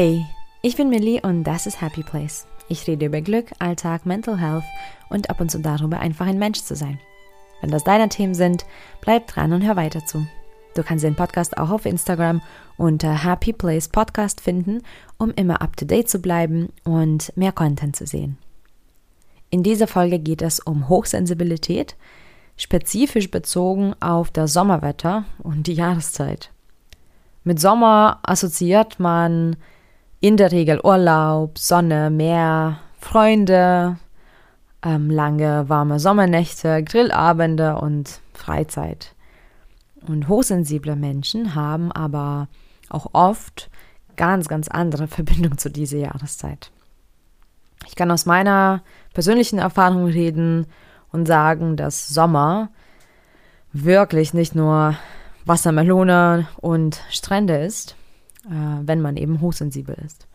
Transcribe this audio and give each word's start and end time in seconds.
Hey, 0.00 0.24
ich 0.62 0.76
bin 0.76 0.90
Millie 0.90 1.20
und 1.22 1.42
das 1.42 1.66
ist 1.66 1.80
Happy 1.80 2.04
Place. 2.04 2.46
Ich 2.68 2.86
rede 2.86 3.06
über 3.06 3.20
Glück, 3.20 3.46
Alltag, 3.58 4.06
Mental 4.06 4.38
Health 4.38 4.62
und 5.08 5.28
ab 5.28 5.40
und 5.40 5.50
zu 5.50 5.58
darüber, 5.58 5.98
einfach 5.98 6.28
ein 6.28 6.38
Mensch 6.38 6.62
zu 6.62 6.76
sein. 6.76 7.00
Wenn 7.60 7.72
das 7.72 7.82
deine 7.82 8.08
Themen 8.08 8.34
sind, 8.34 8.64
bleib 9.00 9.26
dran 9.26 9.52
und 9.52 9.66
hör 9.66 9.74
weiter 9.74 10.06
zu. 10.06 10.24
Du 10.76 10.84
kannst 10.84 11.02
den 11.02 11.16
Podcast 11.16 11.58
auch 11.58 11.70
auf 11.70 11.84
Instagram 11.84 12.40
unter 12.76 13.24
Happy 13.24 13.52
Place 13.52 13.88
Podcast 13.88 14.40
finden, 14.40 14.82
um 15.16 15.32
immer 15.32 15.60
up 15.62 15.76
to 15.76 15.84
date 15.84 16.08
zu 16.08 16.20
bleiben 16.20 16.68
und 16.84 17.36
mehr 17.36 17.50
Content 17.50 17.96
zu 17.96 18.06
sehen. 18.06 18.38
In 19.50 19.64
dieser 19.64 19.88
Folge 19.88 20.20
geht 20.20 20.42
es 20.42 20.60
um 20.60 20.88
Hochsensibilität, 20.88 21.96
spezifisch 22.56 23.32
bezogen 23.32 23.96
auf 23.98 24.30
das 24.30 24.52
Sommerwetter 24.52 25.24
und 25.42 25.66
die 25.66 25.74
Jahreszeit. 25.74 26.52
Mit 27.42 27.58
Sommer 27.58 28.20
assoziiert 28.22 29.00
man 29.00 29.56
in 30.20 30.36
der 30.36 30.52
Regel 30.52 30.80
Urlaub, 30.82 31.58
Sonne, 31.58 32.10
Meer, 32.10 32.80
Freunde, 32.98 33.98
ähm, 34.82 35.10
lange 35.10 35.68
warme 35.68 36.00
Sommernächte, 36.00 36.82
Grillabende 36.82 37.76
und 37.76 38.20
Freizeit. 38.32 39.14
Und 40.06 40.28
hochsensible 40.28 40.96
Menschen 40.96 41.54
haben 41.54 41.92
aber 41.92 42.48
auch 42.88 43.08
oft 43.12 43.70
ganz, 44.16 44.48
ganz 44.48 44.68
andere 44.68 45.06
Verbindungen 45.08 45.58
zu 45.58 45.70
dieser 45.70 45.98
Jahreszeit. 45.98 46.70
Ich 47.86 47.94
kann 47.94 48.10
aus 48.10 48.26
meiner 48.26 48.82
persönlichen 49.14 49.58
Erfahrung 49.58 50.06
reden 50.06 50.66
und 51.12 51.26
sagen, 51.26 51.76
dass 51.76 52.08
Sommer 52.08 52.70
wirklich 53.72 54.34
nicht 54.34 54.54
nur 54.54 54.96
Wassermelone 55.44 56.48
und 56.56 57.00
Strände 57.08 57.56
ist, 57.56 57.96
wenn 58.48 59.00
man 59.00 59.16
eben 59.16 59.40
hochsensibel 59.40 59.94
ist. 60.04 60.26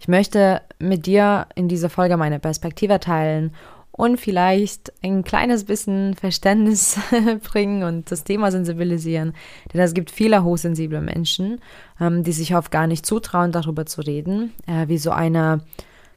Ich 0.00 0.08
möchte 0.08 0.62
mit 0.78 1.06
dir 1.06 1.46
in 1.54 1.68
dieser 1.68 1.90
Folge 1.90 2.16
meine 2.16 2.38
Perspektive 2.38 3.00
teilen 3.00 3.52
und 3.98 4.18
vielleicht 4.18 4.92
ein 5.02 5.24
kleines 5.24 5.64
bisschen 5.64 6.14
Verständnis 6.14 7.00
bringen 7.50 7.82
und 7.82 8.12
das 8.12 8.22
Thema 8.22 8.52
sensibilisieren. 8.52 9.34
Denn 9.72 9.80
es 9.80 9.92
gibt 9.92 10.12
viele 10.12 10.44
hochsensible 10.44 11.00
Menschen, 11.00 11.60
ähm, 12.00 12.22
die 12.22 12.30
sich 12.30 12.54
oft 12.54 12.70
gar 12.70 12.86
nicht 12.86 13.04
zutrauen, 13.04 13.50
darüber 13.50 13.86
zu 13.86 14.00
reden, 14.02 14.54
äh, 14.68 14.86
wie 14.86 14.98
so 14.98 15.10
eine 15.10 15.62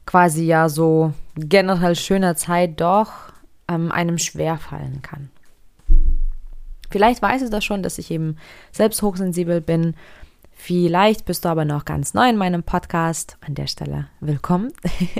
quasi 0.06 0.44
ja 0.44 0.68
so 0.68 1.12
generell 1.34 1.96
schöne 1.96 2.36
Zeit 2.36 2.80
doch 2.80 3.10
ähm, 3.66 3.90
einem 3.90 4.18
schwerfallen 4.18 5.02
kann. 5.02 5.30
Vielleicht 6.88 7.20
weißt 7.20 7.44
du 7.44 7.50
das 7.50 7.64
schon, 7.64 7.82
dass 7.82 7.98
ich 7.98 8.12
eben 8.12 8.36
selbst 8.70 9.02
hochsensibel 9.02 9.60
bin 9.60 9.94
Vielleicht 10.52 11.24
bist 11.24 11.44
du 11.44 11.48
aber 11.48 11.64
noch 11.64 11.84
ganz 11.84 12.14
neu 12.14 12.28
in 12.28 12.36
meinem 12.36 12.62
Podcast. 12.62 13.36
An 13.46 13.54
der 13.54 13.66
Stelle 13.66 14.08
willkommen. 14.20 14.72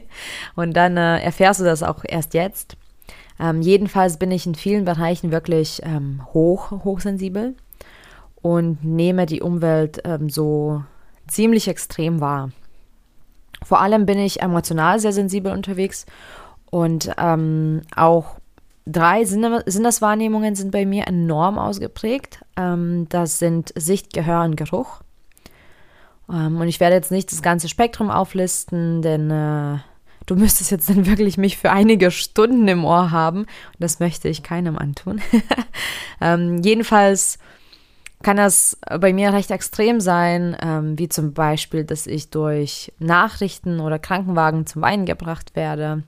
Und 0.55 0.75
dann 0.77 0.97
äh, 0.97 1.21
erfährst 1.21 1.61
du 1.61 1.65
das 1.65 1.83
auch 1.83 2.05
erst 2.07 2.35
jetzt. 2.35 2.77
Ähm, 3.41 3.61
jedenfalls 3.61 4.19
bin 4.19 4.31
ich 4.31 4.47
in 4.47 4.55
vielen 4.55 4.85
Bereichen 4.85 5.33
wirklich 5.33 5.81
ähm, 5.85 6.23
hoch, 6.33 6.71
hochsensibel 6.85 7.57
und 8.41 8.85
nehme 8.85 9.27
die 9.27 9.41
Umwelt 9.41 10.03
ähm, 10.05 10.29
so 10.29 10.85
ziemlich 11.27 11.69
extrem 11.69 12.21
wahr. 12.21 12.51
Vor 13.65 13.81
allem 13.81 14.07
bin 14.07 14.19
ich 14.19 14.43
emotional 14.43 14.99
sehr 14.99 15.13
sensibel 15.13 15.53
unterwegs 15.53 16.07
und 16.71 17.13
ähm, 17.19 17.83
auch 17.97 18.37
drei 18.87 19.25
Sinneswahrnehmungen 19.25 20.55
sind 20.55 20.73
bei 20.73 20.85
mir 20.85 21.07
enorm 21.07 21.59
ausgeprägt. 21.59 22.45
Ähm, 22.57 23.07
das 23.09 23.39
sind 23.39 23.73
Sicht, 23.77 24.13
Gehör 24.13 24.45
und 24.45 24.57
Geruch. 24.57 25.01
Ähm, 26.31 26.61
und 26.61 26.69
ich 26.69 26.81
werde 26.81 26.97
jetzt 26.97 27.11
nicht 27.11 27.31
das 27.33 27.43
ganze 27.43 27.69
Spektrum 27.69 28.11
auflisten, 28.11 29.03
denn 29.03 29.31
äh, 29.31 29.79
du 30.27 30.37
müsstest 30.37 30.71
jetzt 30.71 30.89
dann 30.89 31.07
wirklich 31.07 31.37
mich 31.39 31.57
für 31.57 31.71
einige 31.71 32.11
Stunden 32.11 32.69
im 32.69 32.85
Ohr 32.85 33.11
haben. 33.11 33.41
Und 33.41 33.81
das 33.81 34.01
möchte 34.01 34.29
ich 34.29 34.43
keinem 34.43 34.79
antun. 34.79 35.21
ähm, 36.21 36.63
jedenfalls 36.63 37.39
kann 38.23 38.37
das 38.37 38.79
bei 39.01 39.13
mir 39.13 39.33
recht 39.33 39.51
extrem 39.51 40.01
sein, 40.01 40.57
ähm, 40.63 40.99
wie 40.99 41.09
zum 41.09 41.35
Beispiel, 41.35 41.85
dass 41.85 42.07
ich 42.07 42.31
durch 42.31 42.93
Nachrichten 42.99 43.81
oder 43.81 43.99
Krankenwagen 43.99 44.67
zum 44.67 44.83
Weinen 44.83 45.07
gebracht 45.07 45.57
werde. 45.57 46.05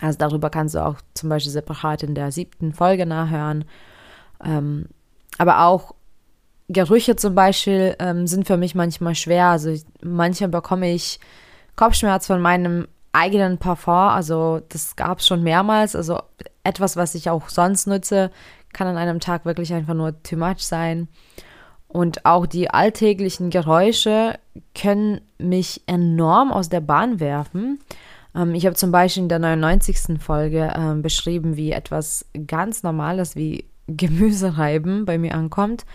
Also 0.00 0.18
darüber 0.18 0.50
kannst 0.50 0.74
du 0.74 0.84
auch 0.84 0.96
zum 1.14 1.28
Beispiel 1.28 1.52
separat 1.52 2.02
in 2.02 2.14
der 2.14 2.30
siebten 2.30 2.72
Folge 2.72 3.06
nachhören. 3.06 3.64
Ähm, 4.44 4.86
aber 5.38 5.64
auch 5.64 5.94
Gerüche 6.68 7.16
zum 7.16 7.34
Beispiel 7.34 7.96
ähm, 7.98 8.26
sind 8.26 8.46
für 8.46 8.56
mich 8.56 8.74
manchmal 8.74 9.14
schwer. 9.14 9.46
Also 9.46 9.74
manchmal 10.02 10.50
bekomme 10.50 10.92
ich 10.92 11.20
Kopfschmerz 11.76 12.26
von 12.26 12.40
meinem 12.40 12.88
eigenen 13.12 13.58
Parfum. 13.58 13.94
Also 13.94 14.60
das 14.68 14.96
gab 14.96 15.20
es 15.20 15.26
schon 15.26 15.42
mehrmals. 15.42 15.94
Also 15.94 16.20
etwas, 16.64 16.96
was 16.96 17.14
ich 17.14 17.30
auch 17.30 17.48
sonst 17.48 17.86
nutze, 17.86 18.30
kann 18.72 18.88
an 18.88 18.96
einem 18.96 19.20
Tag 19.20 19.44
wirklich 19.44 19.72
einfach 19.72 19.94
nur 19.94 20.22
too 20.22 20.36
much 20.36 20.60
sein. 20.60 21.08
Und 21.88 22.26
auch 22.26 22.46
die 22.46 22.68
alltäglichen 22.68 23.50
Geräusche 23.50 24.38
können 24.74 25.20
mich 25.38 25.82
enorm 25.86 26.52
aus 26.52 26.68
der 26.68 26.80
Bahn 26.80 27.20
werfen. 27.20 27.78
Ähm, 28.34 28.54
ich 28.54 28.66
habe 28.66 28.74
zum 28.74 28.90
Beispiel 28.90 29.22
in 29.22 29.28
der 29.28 29.38
99. 29.38 30.20
Folge 30.20 30.72
ähm, 30.76 31.00
beschrieben, 31.02 31.56
wie 31.56 31.70
etwas 31.70 32.26
ganz 32.46 32.82
Normales 32.82 33.36
wie 33.36 33.64
Gemüsereiben 33.86 35.04
bei 35.04 35.16
mir 35.16 35.34
ankommt 35.34 35.86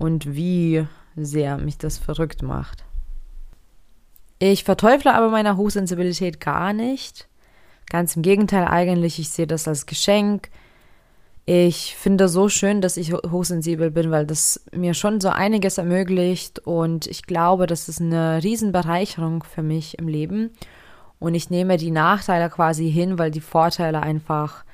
und 0.00 0.34
wie 0.34 0.86
sehr 1.14 1.58
mich 1.58 1.76
das 1.76 1.98
verrückt 1.98 2.42
macht. 2.42 2.84
Ich 4.38 4.64
verteufle 4.64 5.14
aber 5.14 5.28
meine 5.28 5.58
Hochsensibilität 5.58 6.40
gar 6.40 6.72
nicht. 6.72 7.28
Ganz 7.90 8.16
im 8.16 8.22
Gegenteil 8.22 8.66
eigentlich, 8.66 9.18
ich 9.18 9.28
sehe 9.28 9.46
das 9.46 9.68
als 9.68 9.84
Geschenk. 9.84 10.48
Ich 11.44 11.96
finde 11.96 12.28
so 12.28 12.48
schön, 12.48 12.80
dass 12.80 12.96
ich 12.96 13.12
hochsensibel 13.12 13.90
bin, 13.90 14.10
weil 14.10 14.24
das 14.24 14.64
mir 14.72 14.94
schon 14.94 15.20
so 15.20 15.28
einiges 15.28 15.76
ermöglicht 15.76 16.60
und 16.60 17.06
ich 17.06 17.24
glaube, 17.24 17.66
das 17.66 17.88
ist 17.88 18.00
eine 18.00 18.42
Riesenbereicherung 18.42 19.42
für 19.42 19.62
mich 19.62 19.98
im 19.98 20.08
Leben. 20.08 20.50
Und 21.18 21.34
ich 21.34 21.50
nehme 21.50 21.76
die 21.76 21.90
Nachteile 21.90 22.48
quasi 22.48 22.90
hin, 22.90 23.18
weil 23.18 23.30
die 23.30 23.42
Vorteile 23.42 24.00
einfach 24.00 24.64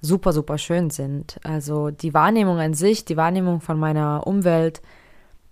super, 0.00 0.32
super 0.32 0.58
schön 0.58 0.90
sind. 0.90 1.38
Also 1.42 1.90
die 1.90 2.14
Wahrnehmung 2.14 2.58
an 2.58 2.74
sich, 2.74 3.04
die 3.04 3.16
Wahrnehmung 3.16 3.60
von 3.60 3.78
meiner 3.78 4.26
Umwelt, 4.26 4.80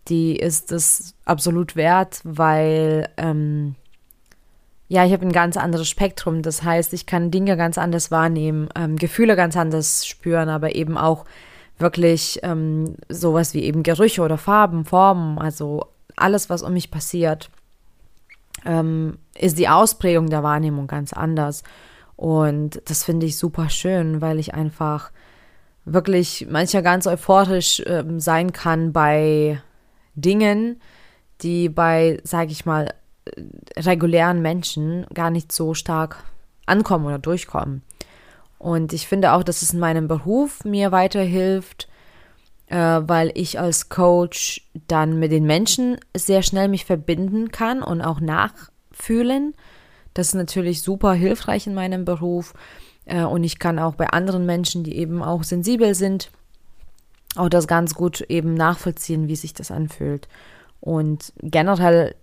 die 0.09 0.37
ist 0.37 0.71
es 0.73 1.15
absolut 1.25 1.75
wert, 1.75 2.21
weil 2.25 3.09
ähm, 3.17 3.75
ja, 4.89 5.05
ich 5.05 5.13
habe 5.13 5.27
ein 5.27 5.33
ganz 5.33 5.57
anderes 5.57 5.89
Spektrum. 5.89 6.43
Das 6.43 6.63
heißt, 6.63 6.93
ich 6.93 7.07
kann 7.07 7.33
Dinge 7.33 7.57
ganz 7.57 7.77
anders 7.77 8.11
wahrnehmen, 8.11 8.69
ähm, 8.77 8.97
Gefühle 8.97 9.35
ganz 9.35 9.57
anders 9.57 10.07
spüren, 10.07 10.49
aber 10.49 10.77
eben 10.77 10.97
auch 10.97 11.25
wirklich 11.79 12.41
ähm, 12.43 12.97
sowas 13.09 13.53
wie 13.53 13.65
eben 13.65 13.83
Gerüche 13.83 14.23
oder 14.23 14.39
Farben, 14.39 14.85
Formen, 14.85 15.39
also 15.39 15.87
alles, 16.15 16.49
was 16.49 16.63
um 16.63 16.73
mich 16.73 16.91
passiert, 16.91 17.51
ähm, 18.65 19.19
ist 19.39 19.59
die 19.59 19.69
Ausprägung 19.69 20.31
der 20.31 20.43
Wahrnehmung 20.43 20.87
ganz 20.87 21.13
anders. 21.13 21.63
Und 22.17 22.81
das 22.87 23.05
finde 23.05 23.27
ich 23.27 23.37
super 23.37 23.69
schön, 23.69 24.21
weil 24.21 24.39
ich 24.39 24.55
einfach 24.55 25.11
wirklich 25.85 26.47
manchmal 26.51 26.83
ganz 26.83 27.07
euphorisch 27.07 27.81
äh, 27.81 28.05
sein 28.19 28.53
kann 28.53 28.93
bei 28.93 29.61
Dingen, 30.15 30.81
die 31.43 31.69
bei, 31.69 32.21
sage 32.25 32.53
ich 32.53 32.65
mal, 32.65 32.95
regulären 33.77 34.41
Menschen 34.41 35.07
gar 35.13 35.31
nicht 35.31 35.53
so 35.53 35.75
stark 35.75 36.25
ankommen 36.65 37.07
oder 37.07 37.19
durchkommen. 37.19 37.83
Und 38.59 38.93
ich 38.93 39.07
finde 39.07 39.33
auch, 39.33 39.43
dass 39.43 39.63
es 39.63 39.73
in 39.73 39.79
meinem 39.81 40.09
Beruf 40.09 40.65
mir 40.65 40.93
weiterhilft, 40.93 41.89
äh, 42.67 42.77
weil 42.77 43.31
ich 43.35 43.61
als 43.61 43.89
Coach 43.89 44.67
dann 44.89 45.19
mit 45.19 45.31
den 45.31 45.45
Menschen 45.45 45.99
sehr 46.17 46.43
schnell 46.43 46.69
mich 46.69 46.85
verbinden 46.85 47.51
kann 47.51 47.83
und 47.83 48.01
auch 48.01 48.21
nachfühlen 48.21 49.55
das 50.17 50.29
ist 50.29 50.35
natürlich 50.35 50.83
super 50.83 51.13
hilfreich 51.13 51.67
in 51.67 51.75
meinem 51.75 52.05
Beruf. 52.05 52.55
Äh, 53.05 53.25
und 53.25 53.45
ich 53.45 53.59
kann 53.59 53.79
auch 53.79 53.95
bei 53.95 54.09
anderen 54.09 54.47
Menschen, 54.47 54.85
die 54.85 54.97
eben 54.97 55.23
auch 55.23 55.43
sensibel 55.43 55.95
sind, 55.95 56.31
auch 57.37 57.49
das 57.49 57.67
ganz 57.67 57.95
gut 57.95 58.23
eben 58.23 58.55
nachvollziehen, 58.55 59.29
wie 59.29 59.37
sich 59.37 59.53
das 59.53 59.71
anfühlt. 59.71 60.29
Und 60.81 61.33
generell 61.43 62.15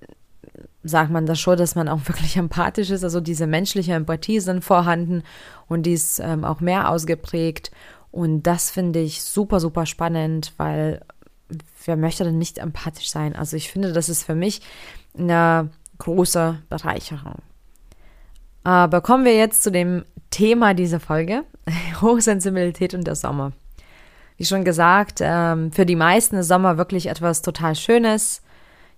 sagt 0.84 1.12
man 1.12 1.26
das 1.26 1.40
schon, 1.40 1.58
dass 1.58 1.76
man 1.76 1.88
auch 1.88 2.00
wirklich 2.08 2.38
empathisch 2.38 2.90
ist. 2.90 3.04
Also 3.04 3.22
diese 3.22 3.48
menschliche 3.48 3.94
Empathie 3.94 4.38
ist 4.38 4.48
dann 4.48 4.62
vorhanden 4.62 5.24
und 5.68 5.86
die 5.86 5.94
ist 5.94 6.20
ähm, 6.20 6.44
auch 6.44 6.60
mehr 6.60 6.90
ausgeprägt. 6.90 7.72
Und 8.12 8.44
das 8.44 8.70
finde 8.70 9.00
ich 9.00 9.24
super, 9.24 9.60
super 9.60 9.86
spannend, 9.86 10.54
weil 10.58 11.02
wer 11.86 11.98
möchte 11.98 12.24
denn 12.24 12.38
nicht 12.38 12.58
empathisch 12.58 13.10
sein? 13.10 13.36
Also 13.36 13.58
ich 13.58 13.72
finde, 13.72 13.94
das 13.94 14.10
ist 14.10 14.24
für 14.24 14.36
mich 14.36 14.62
eine 15.18 15.70
große 15.98 16.60
Bereicherung. 16.70 17.42
Aber 18.64 19.02
kommen 19.02 19.26
wir 19.26 19.36
jetzt 19.36 19.64
zu 19.64 19.72
dem 19.72 20.06
Thema 20.30 20.74
dieser 20.74 21.00
Folge, 21.00 21.44
Hochsensibilität 22.02 22.94
und 22.94 23.06
der 23.06 23.16
Sommer. 23.16 23.52
Wie 24.38 24.46
schon 24.46 24.64
gesagt, 24.64 25.20
ähm, 25.22 25.72
für 25.72 25.86
die 25.86 25.96
meisten 25.96 26.38
ist 26.38 26.48
Sommer 26.48 26.78
wirklich 26.78 27.08
etwas 27.08 27.42
total 27.42 27.76
Schönes. 27.76 28.42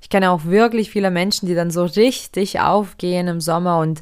Ich 0.02 0.10
kenne 0.10 0.32
auch 0.32 0.46
wirklich 0.46 0.92
viele 0.92 1.12
Menschen, 1.12 1.48
die 1.48 1.56
dann 1.56 1.72
so 1.72 1.84
richtig 1.84 2.60
aufgehen 2.60 3.28
im 3.28 3.42
Sommer 3.42 3.80
und 3.80 4.02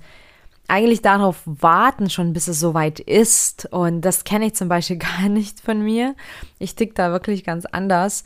eigentlich 0.67 1.01
darauf 1.01 1.41
warten 1.45 2.09
schon, 2.09 2.33
bis 2.33 2.47
es 2.47 2.59
soweit 2.59 2.99
ist. 2.99 3.65
Und 3.71 4.01
das 4.01 4.23
kenne 4.23 4.45
ich 4.47 4.55
zum 4.55 4.69
Beispiel 4.69 4.97
gar 5.19 5.29
nicht 5.29 5.59
von 5.59 5.81
mir. 5.81 6.15
Ich 6.59 6.75
tick 6.75 6.95
da 6.95 7.11
wirklich 7.11 7.43
ganz 7.43 7.65
anders. 7.65 8.23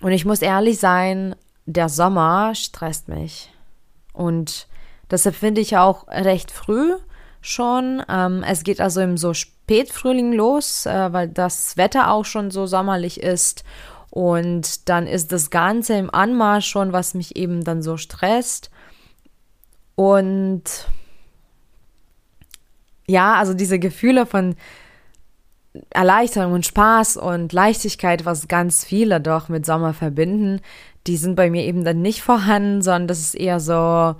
Und 0.00 0.12
ich 0.12 0.24
muss 0.24 0.42
ehrlich 0.42 0.78
sein, 0.78 1.36
der 1.66 1.88
Sommer 1.88 2.54
stresst 2.54 3.08
mich. 3.08 3.52
Und 4.12 4.66
deshalb 5.12 5.36
finde 5.36 5.60
ich 5.60 5.76
auch 5.76 6.08
recht 6.08 6.50
früh 6.50 6.94
schon. 7.40 8.02
Ähm, 8.08 8.42
es 8.46 8.64
geht 8.64 8.80
also 8.80 9.00
im 9.00 9.16
so 9.16 9.34
Spätfrühling 9.34 10.32
los, 10.32 10.86
äh, 10.86 11.12
weil 11.12 11.28
das 11.28 11.76
Wetter 11.76 12.10
auch 12.10 12.24
schon 12.24 12.50
so 12.50 12.66
sommerlich 12.66 13.20
ist. 13.20 13.62
Und 14.10 14.88
dann 14.88 15.06
ist 15.06 15.32
das 15.32 15.50
Ganze 15.50 15.94
im 15.94 16.12
Anmarsch 16.12 16.66
schon, 16.66 16.92
was 16.92 17.14
mich 17.14 17.36
eben 17.36 17.64
dann 17.64 17.82
so 17.82 17.96
stresst. 17.96 18.70
Und 19.94 20.64
ja, 23.06 23.34
also 23.34 23.54
diese 23.54 23.78
Gefühle 23.78 24.26
von 24.26 24.54
Erleichterung 25.90 26.52
und 26.52 26.66
Spaß 26.66 27.16
und 27.16 27.52
Leichtigkeit, 27.52 28.24
was 28.24 28.48
ganz 28.48 28.84
viele 28.84 29.20
doch 29.20 29.48
mit 29.48 29.64
Sommer 29.64 29.94
verbinden, 29.94 30.60
die 31.06 31.16
sind 31.16 31.34
bei 31.34 31.50
mir 31.50 31.64
eben 31.64 31.84
dann 31.84 32.02
nicht 32.02 32.22
vorhanden, 32.22 32.82
sondern 32.82 33.08
das 33.08 33.20
ist 33.20 33.34
eher 33.34 33.60
so, 33.60 34.14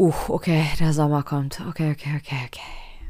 uh, 0.00 0.14
okay, 0.28 0.64
der 0.80 0.92
Sommer 0.92 1.22
kommt. 1.22 1.60
Okay, 1.68 1.92
okay, 1.92 2.10
okay, 2.16 2.36
okay. 2.46 2.60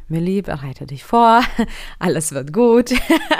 Millie, 0.08 0.42
bereite 0.42 0.86
dich 0.86 1.04
vor, 1.04 1.40
alles 2.00 2.32
wird 2.32 2.52
gut. 2.52 2.90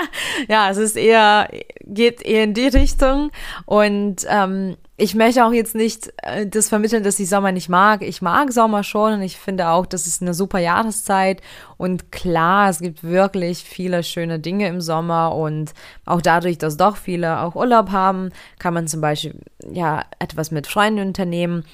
ja, 0.48 0.70
es 0.70 0.76
ist 0.76 0.96
eher, 0.96 1.50
geht 1.84 2.22
eher 2.22 2.44
in 2.44 2.54
die 2.54 2.68
Richtung. 2.68 3.32
Und 3.66 4.24
ähm, 4.28 4.76
ich 4.96 5.16
möchte 5.16 5.44
auch 5.44 5.52
jetzt 5.52 5.74
nicht 5.74 6.12
äh, 6.18 6.46
das 6.46 6.68
vermitteln, 6.68 7.02
dass 7.02 7.18
ich 7.18 7.28
Sommer 7.28 7.50
nicht 7.50 7.68
mag. 7.68 8.02
Ich 8.02 8.22
mag 8.22 8.52
Sommer 8.52 8.84
schon 8.84 9.14
und 9.14 9.22
ich 9.22 9.36
finde 9.36 9.70
auch, 9.70 9.84
das 9.84 10.06
ist 10.06 10.22
eine 10.22 10.32
super 10.32 10.60
Jahreszeit. 10.60 11.42
Und 11.76 12.12
klar, 12.12 12.70
es 12.70 12.78
gibt 12.78 13.02
wirklich 13.02 13.64
viele 13.64 14.04
schöne 14.04 14.38
Dinge 14.38 14.68
im 14.68 14.80
Sommer 14.80 15.34
und 15.34 15.74
auch 16.04 16.22
dadurch, 16.22 16.58
dass 16.58 16.76
doch 16.76 16.96
viele 16.96 17.40
auch 17.40 17.56
Urlaub 17.56 17.90
haben, 17.90 18.28
kann 18.60 18.74
man 18.74 18.86
zum 18.86 19.00
Beispiel 19.00 19.34
ja 19.68 20.04
etwas 20.20 20.52
mit 20.52 20.68
Freunden 20.68 21.08
unternehmen. 21.08 21.64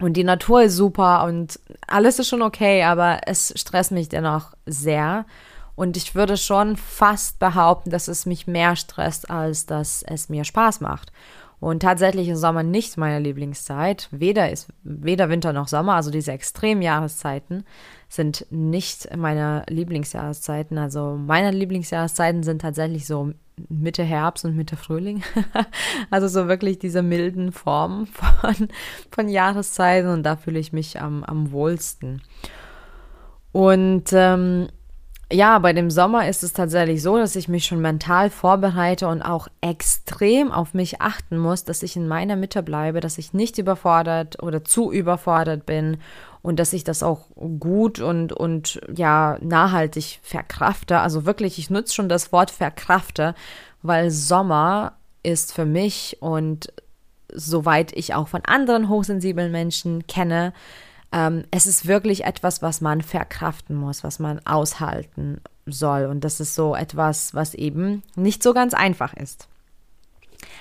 Und 0.00 0.14
die 0.14 0.24
Natur 0.24 0.62
ist 0.62 0.76
super 0.76 1.24
und 1.24 1.60
alles 1.86 2.18
ist 2.18 2.28
schon 2.28 2.42
okay, 2.42 2.82
aber 2.82 3.20
es 3.26 3.52
stresst 3.56 3.92
mich 3.92 4.08
dennoch 4.08 4.52
sehr. 4.66 5.24
Und 5.76 5.96
ich 5.96 6.14
würde 6.14 6.36
schon 6.36 6.76
fast 6.76 7.38
behaupten, 7.38 7.90
dass 7.90 8.08
es 8.08 8.26
mich 8.26 8.46
mehr 8.46 8.76
stresst, 8.76 9.30
als 9.30 9.66
dass 9.66 10.02
es 10.02 10.28
mir 10.28 10.44
Spaß 10.44 10.80
macht. 10.80 11.12
Und 11.60 11.80
tatsächlich 11.80 12.28
ist 12.28 12.40
Sommer 12.40 12.62
nicht 12.62 12.98
meine 12.98 13.20
Lieblingszeit. 13.20 14.08
Weder 14.10 14.50
ist 14.50 14.68
weder 14.82 15.30
Winter 15.30 15.52
noch 15.52 15.68
Sommer, 15.68 15.94
also 15.94 16.10
diese 16.10 16.32
extremen 16.32 16.82
Jahreszeiten 16.82 17.64
sind 18.08 18.46
nicht 18.50 19.16
meine 19.16 19.64
Lieblingsjahreszeiten. 19.68 20.76
Also 20.78 21.16
meine 21.16 21.50
Lieblingsjahreszeiten 21.52 22.42
sind 22.42 22.60
tatsächlich 22.60 23.06
so 23.06 23.32
Mitte 23.68 24.02
Herbst 24.02 24.44
und 24.44 24.56
Mitte 24.56 24.76
Frühling. 24.76 25.22
also 26.10 26.28
so 26.28 26.48
wirklich 26.48 26.78
diese 26.78 27.02
milden 27.02 27.52
Formen 27.52 28.06
von, 28.42 28.68
von 29.10 29.28
Jahreszeiten 29.28 30.08
und 30.10 30.22
da 30.22 30.36
fühle 30.36 30.58
ich 30.58 30.72
mich 30.72 31.00
am, 31.00 31.24
am 31.24 31.52
wohlsten. 31.52 32.22
Und 33.52 34.12
ähm, 34.12 34.68
ja, 35.32 35.58
bei 35.58 35.72
dem 35.72 35.90
Sommer 35.90 36.28
ist 36.28 36.42
es 36.42 36.52
tatsächlich 36.52 37.02
so, 37.02 37.16
dass 37.16 37.36
ich 37.36 37.48
mich 37.48 37.64
schon 37.64 37.80
mental 37.80 38.30
vorbereite 38.30 39.08
und 39.08 39.22
auch 39.22 39.48
extrem 39.60 40.52
auf 40.52 40.74
mich 40.74 41.00
achten 41.00 41.38
muss, 41.38 41.64
dass 41.64 41.82
ich 41.82 41.96
in 41.96 42.06
meiner 42.06 42.36
Mitte 42.36 42.62
bleibe, 42.62 43.00
dass 43.00 43.18
ich 43.18 43.32
nicht 43.32 43.58
überfordert 43.58 44.42
oder 44.42 44.64
zu 44.64 44.92
überfordert 44.92 45.66
bin 45.66 45.98
und 46.44 46.60
dass 46.60 46.74
ich 46.74 46.84
das 46.84 47.02
auch 47.02 47.28
gut 47.58 48.00
und, 48.00 48.34
und 48.34 48.78
ja, 48.94 49.38
nachhaltig 49.40 50.20
verkrafte. 50.22 50.98
Also 50.98 51.24
wirklich, 51.24 51.58
ich 51.58 51.70
nutze 51.70 51.94
schon 51.94 52.10
das 52.10 52.32
Wort 52.32 52.50
verkrafte, 52.50 53.34
weil 53.80 54.10
Sommer 54.10 54.92
ist 55.22 55.54
für 55.54 55.64
mich 55.64 56.18
und 56.20 56.70
soweit 57.32 57.92
ich 57.96 58.12
auch 58.12 58.28
von 58.28 58.42
anderen 58.44 58.90
hochsensiblen 58.90 59.50
Menschen 59.50 60.06
kenne, 60.06 60.52
ähm, 61.12 61.44
es 61.50 61.66
ist 61.66 61.86
wirklich 61.86 62.24
etwas, 62.24 62.60
was 62.60 62.82
man 62.82 63.00
verkraften 63.00 63.74
muss, 63.74 64.04
was 64.04 64.18
man 64.18 64.38
aushalten 64.44 65.40
soll. 65.64 66.04
Und 66.04 66.24
das 66.24 66.40
ist 66.40 66.54
so 66.54 66.74
etwas, 66.76 67.32
was 67.34 67.54
eben 67.54 68.02
nicht 68.16 68.42
so 68.42 68.52
ganz 68.52 68.74
einfach 68.74 69.14
ist. 69.14 69.48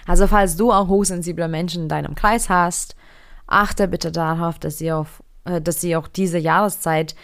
Also 0.08 0.28
falls 0.28 0.56
du 0.56 0.72
auch 0.72 0.88
hochsensible 0.88 1.50
Menschen 1.50 1.84
in 1.84 1.90
deinem 1.90 2.16
Kreis 2.16 2.48
hast, 2.48 2.96
achte 3.48 3.90
bitte 3.90 4.14
darauf, 4.14 4.60
dass 4.60 4.78
sie 4.78 4.94
auf 4.94 5.23
dass 5.44 5.82
sie 5.82 5.96
auch 5.96 6.08
diese 6.08 6.38
Jahreszeit 6.38 7.16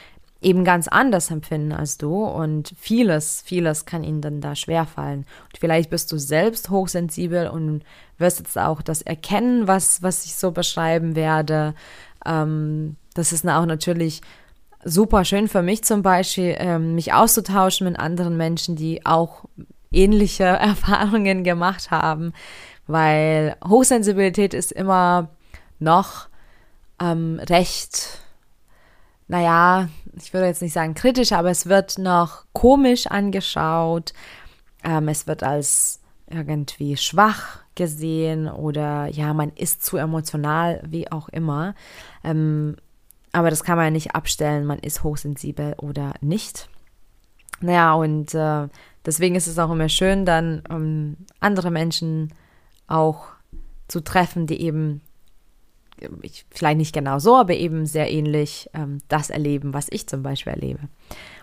eben 0.42 0.64
ganz 0.64 0.88
anders 0.88 1.32
empfinden 1.32 1.74
als 1.74 1.98
du 1.98 2.24
und 2.24 2.74
vieles, 2.78 3.42
vieles 3.46 3.86
kann 3.86 4.04
ihnen 4.04 4.22
dann 4.22 4.40
da 4.40 4.56
schwerfallen. 4.56 5.20
Und 5.20 5.58
vielleicht 5.60 5.90
bist 5.90 6.12
du 6.12 6.18
selbst 6.18 6.70
hochsensibel 6.70 7.50
und 7.50 7.84
wirst 8.18 8.40
jetzt 8.40 8.58
auch 8.58 8.82
das 8.82 9.02
erkennen, 9.02 9.68
was, 9.68 10.02
was 10.02 10.26
ich 10.26 10.36
so 10.36 10.52
beschreiben 10.52 11.16
werde. 11.16 11.74
Ähm, 12.26 12.96
das 13.16 13.34
ist 13.34 13.48
auch 13.48 13.66
natürlich 13.66 14.22
super 14.86 15.26
schön 15.26 15.50
für 15.50 15.62
mich 15.62 15.84
zum 15.84 16.04
Beispiel, 16.04 16.56
ähm, 16.58 16.96
mich 16.96 17.12
auszutauschen 17.12 17.86
mit 17.86 18.00
anderen 18.00 18.38
Menschen, 18.38 18.78
die 18.78 19.06
auch 19.06 19.44
ähnliche 19.92 20.44
Erfahrungen 20.46 21.44
gemacht 21.44 21.92
haben, 21.92 22.32
weil 22.88 23.58
Hochsensibilität 23.68 24.54
ist 24.54 24.72
immer 24.72 25.30
noch 25.80 26.29
ähm, 27.00 27.40
recht, 27.50 28.20
naja, 29.28 29.90
ich 30.16 30.34
würde 30.34 30.48
jetzt 30.48 30.62
nicht 30.62 30.74
sagen 30.74 30.94
kritisch, 30.94 31.32
aber 31.32 31.50
es 31.50 31.68
wird 31.68 31.98
noch 31.98 32.46
komisch 32.54 33.08
angeschaut. 33.08 34.14
Ähm, 34.84 35.08
es 35.08 35.28
wird 35.28 35.44
als 35.44 36.02
irgendwie 36.28 36.98
schwach 36.98 37.60
gesehen 37.76 38.48
oder 38.48 39.08
ja, 39.08 39.34
man 39.34 39.52
ist 39.54 39.84
zu 39.84 39.98
emotional, 39.98 40.82
wie 40.86 41.12
auch 41.12 41.30
immer. 41.30 41.76
Ähm, 42.24 42.76
aber 43.32 43.50
das 43.50 43.64
kann 43.64 43.78
man 43.78 43.86
ja 43.86 43.92
nicht 43.92 44.16
abstellen, 44.16 44.66
man 44.66 44.80
ist 44.80 45.04
hochsensibel 45.04 45.76
oder 45.78 46.14
nicht. 46.22 46.70
Naja, 47.62 47.94
und 47.94 48.34
äh, 48.34 48.68
deswegen 49.06 49.36
ist 49.36 49.48
es 49.48 49.60
auch 49.60 49.72
immer 49.72 49.90
schön, 49.90 50.26
dann 50.26 50.64
ähm, 50.70 51.18
andere 51.40 51.72
Menschen 51.72 52.34
auch 52.88 53.28
zu 53.88 54.02
treffen, 54.02 54.48
die 54.48 54.62
eben 54.62 55.02
ich, 56.22 56.46
vielleicht 56.52 56.78
nicht 56.78 56.94
genau 56.94 57.20
so, 57.20 57.36
aber 57.36 57.54
eben 57.54 57.86
sehr 57.86 58.12
ähnlich 58.12 58.70
ähm, 58.74 59.00
das 59.08 59.30
erleben, 59.30 59.74
was 59.74 59.88
ich 59.90 60.08
zum 60.08 60.24
Beispiel 60.24 60.54
erlebe. 60.54 60.82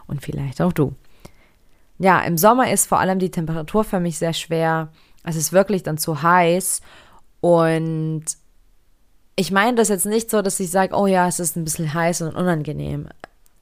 Und 0.07 0.23
vielleicht 0.23 0.61
auch 0.61 0.73
du. 0.73 0.95
Ja, 1.99 2.21
im 2.21 2.37
Sommer 2.37 2.71
ist 2.71 2.87
vor 2.87 3.01
allem 3.01 3.19
die 3.19 3.31
Temperatur 3.31 3.85
für 3.85 4.01
mich 4.01 4.19
sehr 4.19 4.35
schwer. 4.35 4.93
Es 5.25 5.37
ist 5.37 5.53
wirklich 5.53 5.83
dann 5.83 5.99
zu 5.99 6.23
heiß. 6.23 6.83
Und 7.41 8.25
ich 9.35 9.51
meine 9.51 9.77
das 9.77 9.89
jetzt 9.89 10.07
nicht 10.07 10.31
so, 10.31 10.43
dass 10.43 10.61
ich 10.61 10.71
sage, 10.71 10.95
oh 10.95 11.07
ja, 11.07 11.27
es 11.29 11.41
ist 11.41 11.57
ein 11.57 11.65
bisschen 11.65 11.93
heiß 11.93 12.23
und 12.23 12.35
unangenehm. 12.35 13.09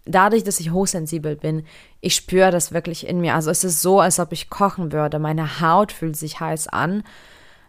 Dadurch, 0.05 0.45
dass 0.45 0.61
ich 0.61 0.71
hochsensibel 0.71 1.37
bin, 1.37 1.65
ich 2.01 2.15
spüre 2.15 2.51
das 2.51 2.73
wirklich 2.73 3.07
in 3.07 3.21
mir. 3.21 3.35
Also 3.35 3.51
es 3.51 3.65
ist 3.65 3.81
so, 3.81 4.01
als 4.01 4.21
ob 4.21 4.33
ich 4.33 4.51
kochen 4.51 4.93
würde. 4.93 5.19
Meine 5.19 5.61
Haut 5.61 5.93
fühlt 5.93 6.17
sich 6.17 6.41
heiß 6.41 6.69
an. 6.69 7.03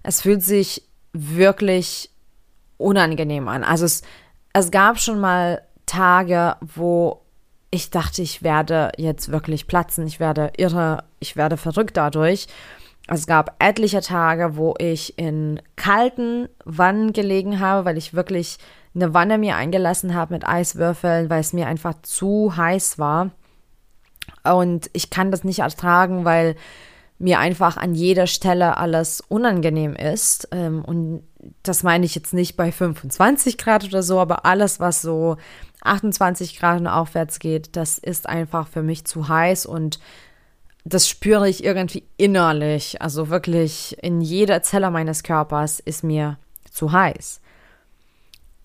Es 0.04 0.22
fühlt 0.22 0.44
sich 0.44 0.84
wirklich 1.14 2.10
unangenehm 2.78 3.48
an. 3.48 3.64
Also 3.64 3.86
es, 3.86 4.02
es 4.54 4.72
gab 4.72 5.00
schon 5.00 5.20
mal 5.20 5.62
Tage, 5.86 6.56
wo 6.62 7.22
ich 7.72 7.90
dachte, 7.90 8.22
ich 8.22 8.42
werde 8.42 8.92
jetzt 8.98 9.32
wirklich 9.32 9.68
platzen, 9.68 10.08
ich 10.08 10.20
werde 10.20 10.52
irre, 10.58 11.04
ich 11.20 11.36
werde 11.36 11.58
verrückt 11.58 11.98
dadurch. 11.98 12.48
Es 13.08 13.28
gab 13.28 13.56
etliche 13.60 14.02
Tage, 14.02 14.56
wo 14.56 14.74
ich 14.80 15.20
in 15.20 15.62
kalten 15.76 16.50
Wannen 16.64 17.14
gelegen 17.14 17.60
habe, 17.60 17.86
weil 17.86 17.98
ich 17.98 18.14
wirklich 18.14 18.58
eine 18.96 19.14
Wanne 19.14 19.38
mir 19.38 19.58
eingelassen 19.58 20.16
habe 20.16 20.34
mit 20.34 20.48
Eiswürfeln, 20.48 21.30
weil 21.30 21.42
es 21.42 21.54
mir 21.54 21.68
einfach 21.68 22.02
zu 22.02 22.56
heiß 22.56 22.98
war. 22.98 23.32
Und 24.44 24.90
ich 24.94 25.10
kann 25.10 25.32
das 25.32 25.44
nicht 25.44 25.60
ertragen, 25.60 26.26
weil 26.26 26.56
mir 27.20 27.40
einfach 27.40 27.78
an 27.78 27.94
jeder 27.94 28.28
Stelle 28.28 28.78
alles 28.78 29.22
unangenehm 29.22 29.96
ist. 29.96 30.48
Ähm, 30.52 30.84
und 30.84 31.24
das 31.64 31.84
meine 31.84 32.06
ich 32.06 32.16
jetzt 32.16 32.34
nicht 32.34 32.56
bei 32.56 32.72
25 32.72 33.58
Grad 33.58 33.84
oder 33.86 34.04
so, 34.04 34.20
aber 34.20 34.46
alles, 34.46 34.80
was 34.80 35.02
so 35.02 35.38
28 35.82 36.60
Grad 36.60 36.80
und 36.80 36.88
aufwärts 36.88 37.40
geht, 37.40 37.76
das 37.76 37.98
ist 37.98 38.28
einfach 38.28 38.68
für 38.68 38.82
mich 38.82 39.06
zu 39.06 39.28
heiß 39.28 39.66
und 39.66 40.00
das 40.84 41.10
spüre 41.10 41.50
ich 41.50 41.64
irgendwie 41.64 42.04
innerlich. 42.18 43.02
Also 43.02 43.30
wirklich 43.30 43.98
in 44.02 44.22
jeder 44.22 44.62
Zelle 44.62 44.92
meines 44.92 45.24
Körpers 45.24 45.80
ist 45.80 46.04
mir 46.04 46.38
zu 46.72 46.92
heiß. 46.92 47.42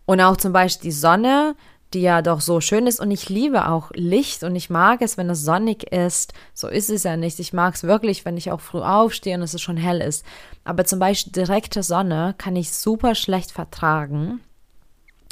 Und 0.05 0.21
auch 0.21 0.37
zum 0.37 0.53
Beispiel 0.53 0.91
die 0.91 0.97
Sonne, 0.97 1.55
die 1.95 2.03
ja 2.03 2.23
doch 2.23 2.41
so 2.41 2.61
schön 2.61 2.87
ist. 2.87 3.01
Und 3.01 3.11
ich 3.11 3.29
liebe 3.29 3.69
auch 3.69 3.91
Licht 3.95 4.43
und 4.43 4.55
ich 4.57 4.71
mag 4.71 5.03
es, 5.03 5.17
wenn 5.17 5.31
es 5.31 5.43
sonnig 5.43 5.93
ist. 5.93 6.33
So 6.55 6.69
ist 6.69 6.91
es 6.91 7.03
ja 7.03 7.17
nicht. 7.17 7.39
Ich 7.41 7.53
mag 7.53 7.75
es 7.75 7.83
wirklich, 7.83 8.25
wenn 8.25 8.37
ich 8.37 8.51
auch 8.51 8.61
früh 8.61 8.81
aufstehe 8.81 9.37
und 9.37 9.43
es 9.43 9.61
schon 9.61 9.77
hell 9.77 10.01
ist. 10.01 10.25
Aber 10.65 10.85
zum 10.85 10.99
Beispiel 10.99 11.33
direkte 11.33 11.83
Sonne 11.83 12.35
kann 12.39 12.57
ich 12.57 12.73
super 12.73 13.15
schlecht 13.15 13.53
vertragen. 13.53 14.41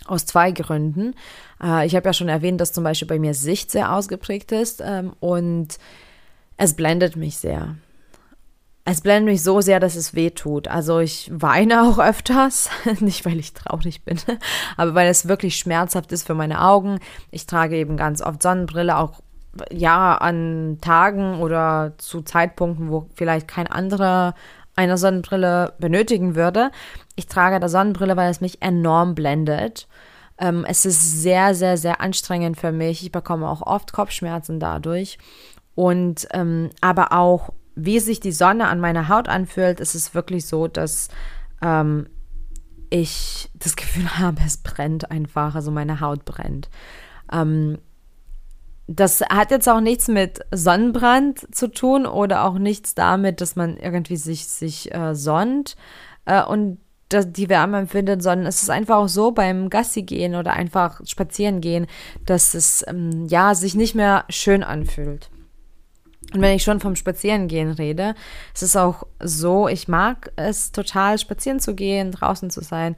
Aus 0.06 0.26
zwei 0.26 0.52
Gründen. 0.52 1.14
Äh, 1.62 1.86
ich 1.86 1.94
habe 1.94 2.08
ja 2.08 2.12
schon 2.12 2.28
erwähnt, 2.28 2.60
dass 2.60 2.72
zum 2.72 2.84
Beispiel 2.84 3.08
bei 3.08 3.18
mir 3.18 3.34
Sicht 3.34 3.70
sehr 3.70 3.92
ausgeprägt 3.94 4.52
ist 4.52 4.82
ähm, 4.84 5.12
und 5.20 5.78
es 6.56 6.74
blendet 6.74 7.16
mich 7.16 7.36
sehr. 7.36 7.76
Es 8.90 9.02
blendet 9.02 9.26
mich 9.34 9.42
so 9.42 9.60
sehr, 9.60 9.80
dass 9.80 9.96
es 9.96 10.14
weh 10.14 10.30
tut. 10.30 10.66
Also 10.66 10.98
ich 10.98 11.30
weine 11.30 11.82
auch 11.86 11.98
öfters, 11.98 12.70
nicht 13.00 13.26
weil 13.26 13.38
ich 13.38 13.52
traurig 13.52 14.02
bin, 14.02 14.18
aber 14.78 14.94
weil 14.94 15.08
es 15.08 15.28
wirklich 15.28 15.56
schmerzhaft 15.56 16.10
ist 16.10 16.26
für 16.26 16.34
meine 16.34 16.64
Augen. 16.64 16.98
Ich 17.30 17.44
trage 17.44 17.76
eben 17.76 17.98
ganz 17.98 18.22
oft 18.22 18.42
Sonnenbrille, 18.42 18.96
auch 18.96 19.20
ja 19.70 20.14
an 20.16 20.78
Tagen 20.80 21.40
oder 21.40 21.92
zu 21.98 22.22
Zeitpunkten, 22.22 22.90
wo 22.90 23.10
vielleicht 23.14 23.46
kein 23.46 23.66
anderer 23.66 24.34
eine 24.74 24.96
Sonnenbrille 24.96 25.74
benötigen 25.78 26.34
würde. 26.34 26.70
Ich 27.14 27.26
trage 27.26 27.60
da 27.60 27.68
Sonnenbrille, 27.68 28.16
weil 28.16 28.30
es 28.30 28.40
mich 28.40 28.62
enorm 28.62 29.14
blendet. 29.14 29.86
Ähm, 30.38 30.64
es 30.66 30.86
ist 30.86 31.20
sehr, 31.20 31.54
sehr, 31.54 31.76
sehr 31.76 32.00
anstrengend 32.00 32.56
für 32.56 32.72
mich. 32.72 33.02
Ich 33.02 33.12
bekomme 33.12 33.50
auch 33.50 33.60
oft 33.60 33.92
Kopfschmerzen 33.92 34.60
dadurch. 34.60 35.18
Und 35.74 36.26
ähm, 36.32 36.70
aber 36.80 37.12
auch 37.12 37.50
wie 37.78 38.00
sich 38.00 38.20
die 38.20 38.32
Sonne 38.32 38.68
an 38.68 38.80
meiner 38.80 39.08
Haut 39.08 39.28
anfühlt, 39.28 39.80
ist 39.80 39.94
es 39.94 40.14
wirklich 40.14 40.46
so, 40.46 40.66
dass 40.66 41.08
ähm, 41.62 42.08
ich 42.90 43.50
das 43.54 43.76
Gefühl 43.76 44.08
habe, 44.18 44.40
es 44.44 44.58
brennt 44.58 45.10
einfach, 45.10 45.54
also 45.54 45.70
meine 45.70 46.00
Haut 46.00 46.24
brennt. 46.24 46.68
Ähm, 47.32 47.78
das 48.90 49.20
hat 49.20 49.50
jetzt 49.50 49.68
auch 49.68 49.80
nichts 49.80 50.08
mit 50.08 50.40
Sonnenbrand 50.50 51.54
zu 51.54 51.68
tun 51.68 52.06
oder 52.06 52.44
auch 52.44 52.58
nichts 52.58 52.94
damit, 52.94 53.42
dass 53.42 53.54
man 53.54 53.76
irgendwie 53.76 54.16
sich, 54.16 54.48
sich 54.48 54.94
äh, 54.94 55.14
sonnt 55.14 55.76
äh, 56.24 56.42
und 56.42 56.78
die 57.12 57.48
Wärme 57.48 57.78
empfindet, 57.78 58.22
sondern 58.22 58.46
es 58.46 58.62
ist 58.62 58.70
einfach 58.70 58.96
auch 58.96 59.08
so 59.08 59.30
beim 59.30 59.70
Gassi 59.70 60.02
gehen 60.02 60.34
oder 60.34 60.54
einfach 60.54 61.00
spazieren 61.06 61.60
gehen, 61.60 61.86
dass 62.26 62.54
es 62.54 62.84
ähm, 62.86 63.26
ja 63.28 63.54
sich 63.54 63.74
nicht 63.74 63.94
mehr 63.94 64.24
schön 64.28 64.62
anfühlt. 64.62 65.30
Und 66.34 66.42
wenn 66.42 66.56
ich 66.56 66.62
schon 66.62 66.80
vom 66.80 66.94
Spazierengehen 66.94 67.70
rede, 67.72 68.14
es 68.54 68.62
ist 68.62 68.76
auch 68.76 69.06
so, 69.18 69.66
ich 69.68 69.88
mag 69.88 70.32
es 70.36 70.72
total, 70.72 71.18
spazieren 71.18 71.60
zu 71.60 71.74
gehen, 71.74 72.12
draußen 72.12 72.50
zu 72.50 72.62
sein. 72.62 72.96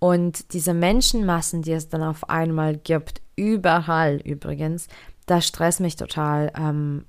Und 0.00 0.52
diese 0.52 0.74
Menschenmassen, 0.74 1.62
die 1.62 1.72
es 1.72 1.88
dann 1.88 2.02
auf 2.02 2.28
einmal 2.28 2.76
gibt, 2.76 3.22
überall 3.36 4.20
übrigens, 4.24 4.88
das 5.26 5.46
stresst 5.46 5.80
mich 5.80 5.96
total. 5.96 6.52
Ähm, 6.58 7.04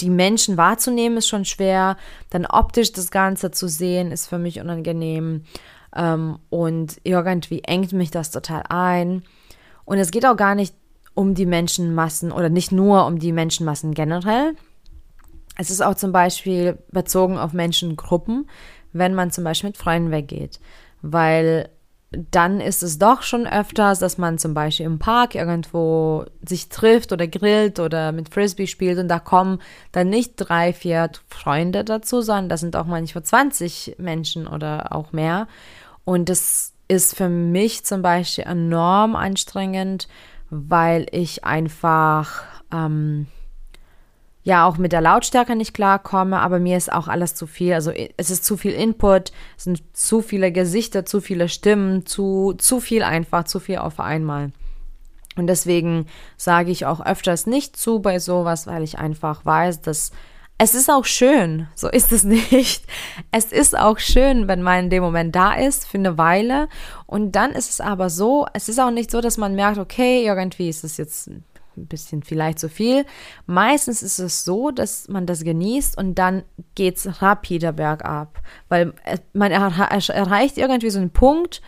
die 0.00 0.10
Menschen 0.10 0.56
wahrzunehmen 0.56 1.18
ist 1.18 1.28
schon 1.28 1.44
schwer, 1.44 1.96
dann 2.30 2.46
optisch 2.46 2.92
das 2.92 3.10
Ganze 3.10 3.50
zu 3.50 3.68
sehen 3.68 4.12
ist 4.12 4.28
für 4.28 4.38
mich 4.38 4.60
unangenehm 4.60 5.42
ähm, 5.94 6.38
und 6.50 7.00
irgendwie 7.02 7.64
engt 7.64 7.92
mich 7.92 8.10
das 8.10 8.30
total 8.30 8.62
ein. 8.68 9.24
Und 9.84 9.98
es 9.98 10.10
geht 10.10 10.24
auch 10.24 10.36
gar 10.36 10.54
nicht 10.54 10.74
um 11.14 11.34
die 11.34 11.46
Menschenmassen 11.46 12.30
oder 12.30 12.48
nicht 12.48 12.70
nur 12.70 13.06
um 13.06 13.18
die 13.18 13.32
Menschenmassen 13.32 13.92
generell, 13.92 14.54
es 15.58 15.70
ist 15.70 15.82
auch 15.82 15.96
zum 15.96 16.12
Beispiel 16.12 16.78
bezogen 16.90 17.36
auf 17.36 17.52
Menschengruppen, 17.52 18.48
wenn 18.92 19.14
man 19.14 19.30
zum 19.30 19.44
Beispiel 19.44 19.70
mit 19.70 19.76
Freunden 19.76 20.10
weggeht, 20.10 20.60
weil 21.02 21.68
dann 22.10 22.62
ist 22.62 22.82
es 22.82 22.98
doch 22.98 23.20
schon 23.20 23.46
öfters, 23.46 23.98
dass 23.98 24.16
man 24.16 24.38
zum 24.38 24.54
Beispiel 24.54 24.86
im 24.86 24.98
Park 24.98 25.34
irgendwo 25.34 26.24
sich 26.46 26.70
trifft 26.70 27.12
oder 27.12 27.26
grillt 27.26 27.80
oder 27.80 28.12
mit 28.12 28.32
Frisbee 28.32 28.66
spielt 28.66 28.98
und 28.98 29.08
da 29.08 29.18
kommen 29.18 29.60
dann 29.92 30.08
nicht 30.08 30.36
drei, 30.36 30.72
vier 30.72 31.10
Freunde 31.28 31.84
dazu, 31.84 32.22
sondern 32.22 32.48
das 32.48 32.60
sind 32.60 32.76
auch 32.76 32.86
manchmal 32.86 33.24
20 33.24 33.96
Menschen 33.98 34.46
oder 34.46 34.92
auch 34.92 35.12
mehr. 35.12 35.48
Und 36.04 36.30
das 36.30 36.72
ist 36.86 37.14
für 37.14 37.28
mich 37.28 37.84
zum 37.84 38.00
Beispiel 38.00 38.44
enorm 38.44 39.14
anstrengend, 39.14 40.08
weil 40.48 41.06
ich 41.10 41.44
einfach 41.44 42.44
ähm, 42.72 43.26
ja 44.48 44.66
auch 44.66 44.78
mit 44.78 44.92
der 44.92 45.02
Lautstärke 45.02 45.54
nicht 45.54 45.74
klarkomme, 45.74 46.40
aber 46.40 46.58
mir 46.58 46.76
ist 46.78 46.90
auch 46.90 47.06
alles 47.06 47.34
zu 47.34 47.46
viel. 47.46 47.74
Also 47.74 47.92
es 48.16 48.30
ist 48.30 48.46
zu 48.46 48.56
viel 48.56 48.72
Input, 48.72 49.30
es 49.58 49.64
sind 49.64 49.82
zu 49.92 50.22
viele 50.22 50.50
Gesichter, 50.50 51.04
zu 51.04 51.20
viele 51.20 51.50
Stimmen, 51.50 52.06
zu, 52.06 52.54
zu 52.56 52.80
viel 52.80 53.02
einfach, 53.02 53.44
zu 53.44 53.60
viel 53.60 53.76
auf 53.76 54.00
einmal. 54.00 54.52
Und 55.36 55.48
deswegen 55.48 56.06
sage 56.38 56.70
ich 56.70 56.86
auch 56.86 57.04
öfters 57.04 57.46
nicht 57.46 57.76
zu 57.76 58.00
bei 58.00 58.18
sowas, 58.18 58.66
weil 58.66 58.82
ich 58.82 58.98
einfach 58.98 59.44
weiß, 59.44 59.82
dass 59.82 60.12
es 60.60 60.74
ist 60.74 60.90
auch 60.90 61.04
schön, 61.04 61.68
so 61.74 61.88
ist 61.88 62.10
es 62.10 62.24
nicht. 62.52 62.84
Es 63.30 63.52
ist 63.52 63.78
auch 63.78 63.98
schön, 63.98 64.48
wenn 64.48 64.62
man 64.62 64.84
in 64.84 64.90
dem 64.90 65.02
Moment 65.02 65.36
da 65.36 65.52
ist 65.52 65.86
für 65.86 65.98
eine 65.98 66.16
Weile. 66.16 66.68
Und 67.06 67.32
dann 67.32 67.52
ist 67.52 67.70
es 67.70 67.82
aber 67.82 68.08
so, 68.08 68.46
es 68.54 68.70
ist 68.70 68.80
auch 68.80 68.90
nicht 68.90 69.10
so, 69.10 69.20
dass 69.20 69.36
man 69.36 69.54
merkt, 69.54 69.76
okay, 69.78 70.24
irgendwie 70.24 70.70
ist 70.70 70.84
es 70.84 70.96
jetzt 70.96 71.30
ein 71.82 71.86
bisschen 71.86 72.22
vielleicht 72.22 72.58
zu 72.58 72.68
viel. 72.68 73.04
Meistens 73.46 74.02
ist 74.02 74.18
es 74.18 74.44
so, 74.44 74.70
dass 74.70 75.08
man 75.08 75.26
das 75.26 75.44
genießt 75.44 75.96
und 75.96 76.16
dann 76.16 76.42
geht 76.74 76.96
es 76.96 77.22
rapider 77.22 77.72
bergab, 77.72 78.40
weil 78.68 78.92
man 79.32 79.52
erreicht 79.52 80.58
irgendwie 80.58 80.90
so 80.90 80.98
einen 80.98 81.10
Punkt 81.10 81.62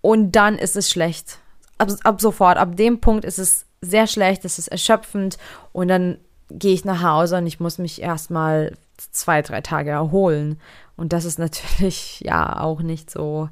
und 0.00 0.32
dann 0.32 0.58
ist 0.58 0.76
es 0.76 0.90
schlecht. 0.90 1.38
Ab, 1.78 1.90
ab 2.04 2.20
sofort, 2.20 2.58
ab 2.58 2.76
dem 2.76 3.00
Punkt 3.00 3.24
ist 3.24 3.38
es 3.38 3.66
sehr 3.80 4.06
schlecht, 4.06 4.44
es 4.44 4.58
ist 4.58 4.68
erschöpfend 4.68 5.38
und 5.72 5.88
dann 5.88 6.18
gehe 6.50 6.74
ich 6.74 6.84
nach 6.84 7.02
Hause 7.02 7.38
und 7.38 7.46
ich 7.46 7.60
muss 7.60 7.78
mich 7.78 8.02
erstmal 8.02 8.72
zwei, 9.10 9.42
drei 9.42 9.60
Tage 9.60 9.90
erholen. 9.90 10.60
Und 10.96 11.12
das 11.12 11.24
ist 11.24 11.38
natürlich 11.38 12.20
ja 12.24 12.60
auch 12.60 12.80
nicht 12.82 13.10
so, 13.10 13.48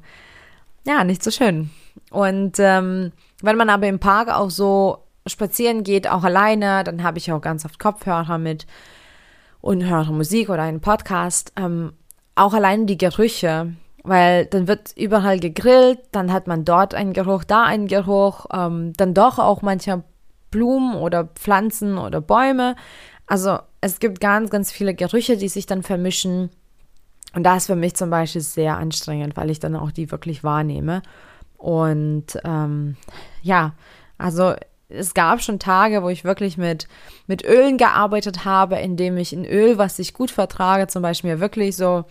ja, 0.85 1.03
nicht 1.03 1.23
so 1.23 1.31
schön. 1.31 1.69
Und 2.09 2.59
ähm, 2.59 3.11
wenn 3.41 3.57
man 3.57 3.69
aber 3.69 3.87
im 3.87 3.99
Park 3.99 4.29
auch 4.29 4.49
so 4.49 4.99
spazieren 5.27 5.83
geht, 5.83 6.09
auch 6.09 6.23
alleine, 6.23 6.83
dann 6.83 7.03
habe 7.03 7.17
ich 7.17 7.31
auch 7.31 7.41
ganz 7.41 7.65
oft 7.65 7.79
Kopfhörer 7.79 8.37
mit 8.37 8.65
und 9.61 9.83
höre 9.83 10.11
Musik 10.11 10.49
oder 10.49 10.63
einen 10.63 10.81
Podcast. 10.81 11.53
Ähm, 11.55 11.93
auch 12.35 12.53
alleine 12.53 12.85
die 12.85 12.97
Gerüche, 12.97 13.73
weil 14.03 14.45
dann 14.47 14.67
wird 14.67 14.93
überall 14.97 15.39
gegrillt, 15.39 15.99
dann 16.11 16.33
hat 16.33 16.47
man 16.47 16.65
dort 16.65 16.95
einen 16.95 17.13
Geruch, 17.13 17.43
da 17.43 17.63
einen 17.63 17.87
Geruch, 17.87 18.47
ähm, 18.51 18.93
dann 18.93 19.13
doch 19.13 19.37
auch 19.37 19.61
mancher 19.61 20.03
Blumen 20.49 20.95
oder 20.95 21.25
Pflanzen 21.25 21.97
oder 21.97 22.19
Bäume. 22.19 22.75
Also 23.27 23.59
es 23.79 23.99
gibt 23.99 24.19
ganz, 24.19 24.49
ganz 24.49 24.71
viele 24.71 24.93
Gerüche, 24.93 25.37
die 25.37 25.47
sich 25.47 25.65
dann 25.65 25.83
vermischen. 25.83 26.49
Und 27.33 27.43
das 27.43 27.59
ist 27.59 27.67
für 27.67 27.75
mich 27.75 27.95
zum 27.95 28.09
Beispiel 28.09 28.41
sehr 28.41 28.77
anstrengend, 28.77 29.37
weil 29.37 29.49
ich 29.49 29.59
dann 29.59 29.75
auch 29.75 29.91
die 29.91 30.11
wirklich 30.11 30.43
wahrnehme. 30.43 31.01
Und 31.57 32.37
ähm, 32.43 32.97
ja, 33.41 33.73
also 34.17 34.55
es 34.93 35.13
gab 35.13 35.41
schon 35.41 35.59
Tage, 35.59 36.03
wo 36.03 36.09
ich 36.09 36.23
wirklich 36.23 36.57
mit, 36.57 36.87
mit 37.27 37.43
Ölen 37.45 37.77
gearbeitet 37.77 38.45
habe, 38.45 38.77
indem 38.77 39.17
ich 39.17 39.33
ein 39.33 39.45
Öl, 39.45 39.77
was 39.77 39.99
ich 39.99 40.13
gut 40.13 40.31
vertrage, 40.31 40.87
zum 40.87 41.01
Beispiel 41.01 41.39
wirklich 41.39 41.75
so 41.75 42.05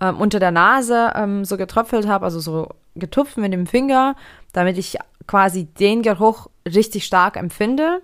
ähm, 0.00 0.18
unter 0.18 0.38
der 0.38 0.50
Nase 0.50 1.12
ähm, 1.14 1.44
so 1.44 1.56
getröpfelt 1.56 2.06
habe, 2.06 2.24
also 2.24 2.40
so 2.40 2.68
getupft 2.96 3.36
mit 3.36 3.52
dem 3.52 3.66
Finger, 3.66 4.16
damit 4.52 4.78
ich 4.78 4.98
quasi 5.26 5.64
den 5.64 6.02
Geruch 6.02 6.48
richtig 6.66 7.04
stark 7.04 7.36
empfinde 7.36 8.02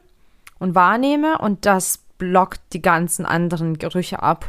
und 0.58 0.74
wahrnehme 0.74 1.38
und 1.38 1.66
das 1.66 1.98
blockt 2.18 2.60
die 2.72 2.82
ganzen 2.82 3.26
anderen 3.26 3.78
Gerüche 3.78 4.22
ab. 4.22 4.46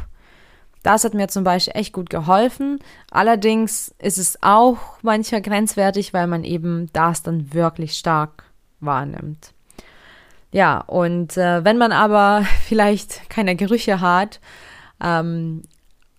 Das 0.82 1.04
hat 1.04 1.12
mir 1.12 1.28
zum 1.28 1.44
Beispiel 1.44 1.74
echt 1.76 1.92
gut 1.92 2.08
geholfen. 2.08 2.78
Allerdings 3.10 3.94
ist 3.98 4.16
es 4.16 4.38
auch 4.42 4.78
mancher 5.02 5.40
grenzwertig, 5.40 6.14
weil 6.14 6.28
man 6.28 6.44
eben 6.44 6.88
das 6.92 7.22
dann 7.22 7.52
wirklich 7.52 7.98
stark 7.98 8.44
wahrnimmt. 8.80 9.52
Ja, 10.50 10.78
und 10.80 11.36
äh, 11.36 11.64
wenn 11.64 11.78
man 11.78 11.92
aber 11.92 12.44
vielleicht 12.62 13.28
keine 13.30 13.56
Gerüche 13.56 14.00
hat, 14.00 14.40
ähm, 15.02 15.62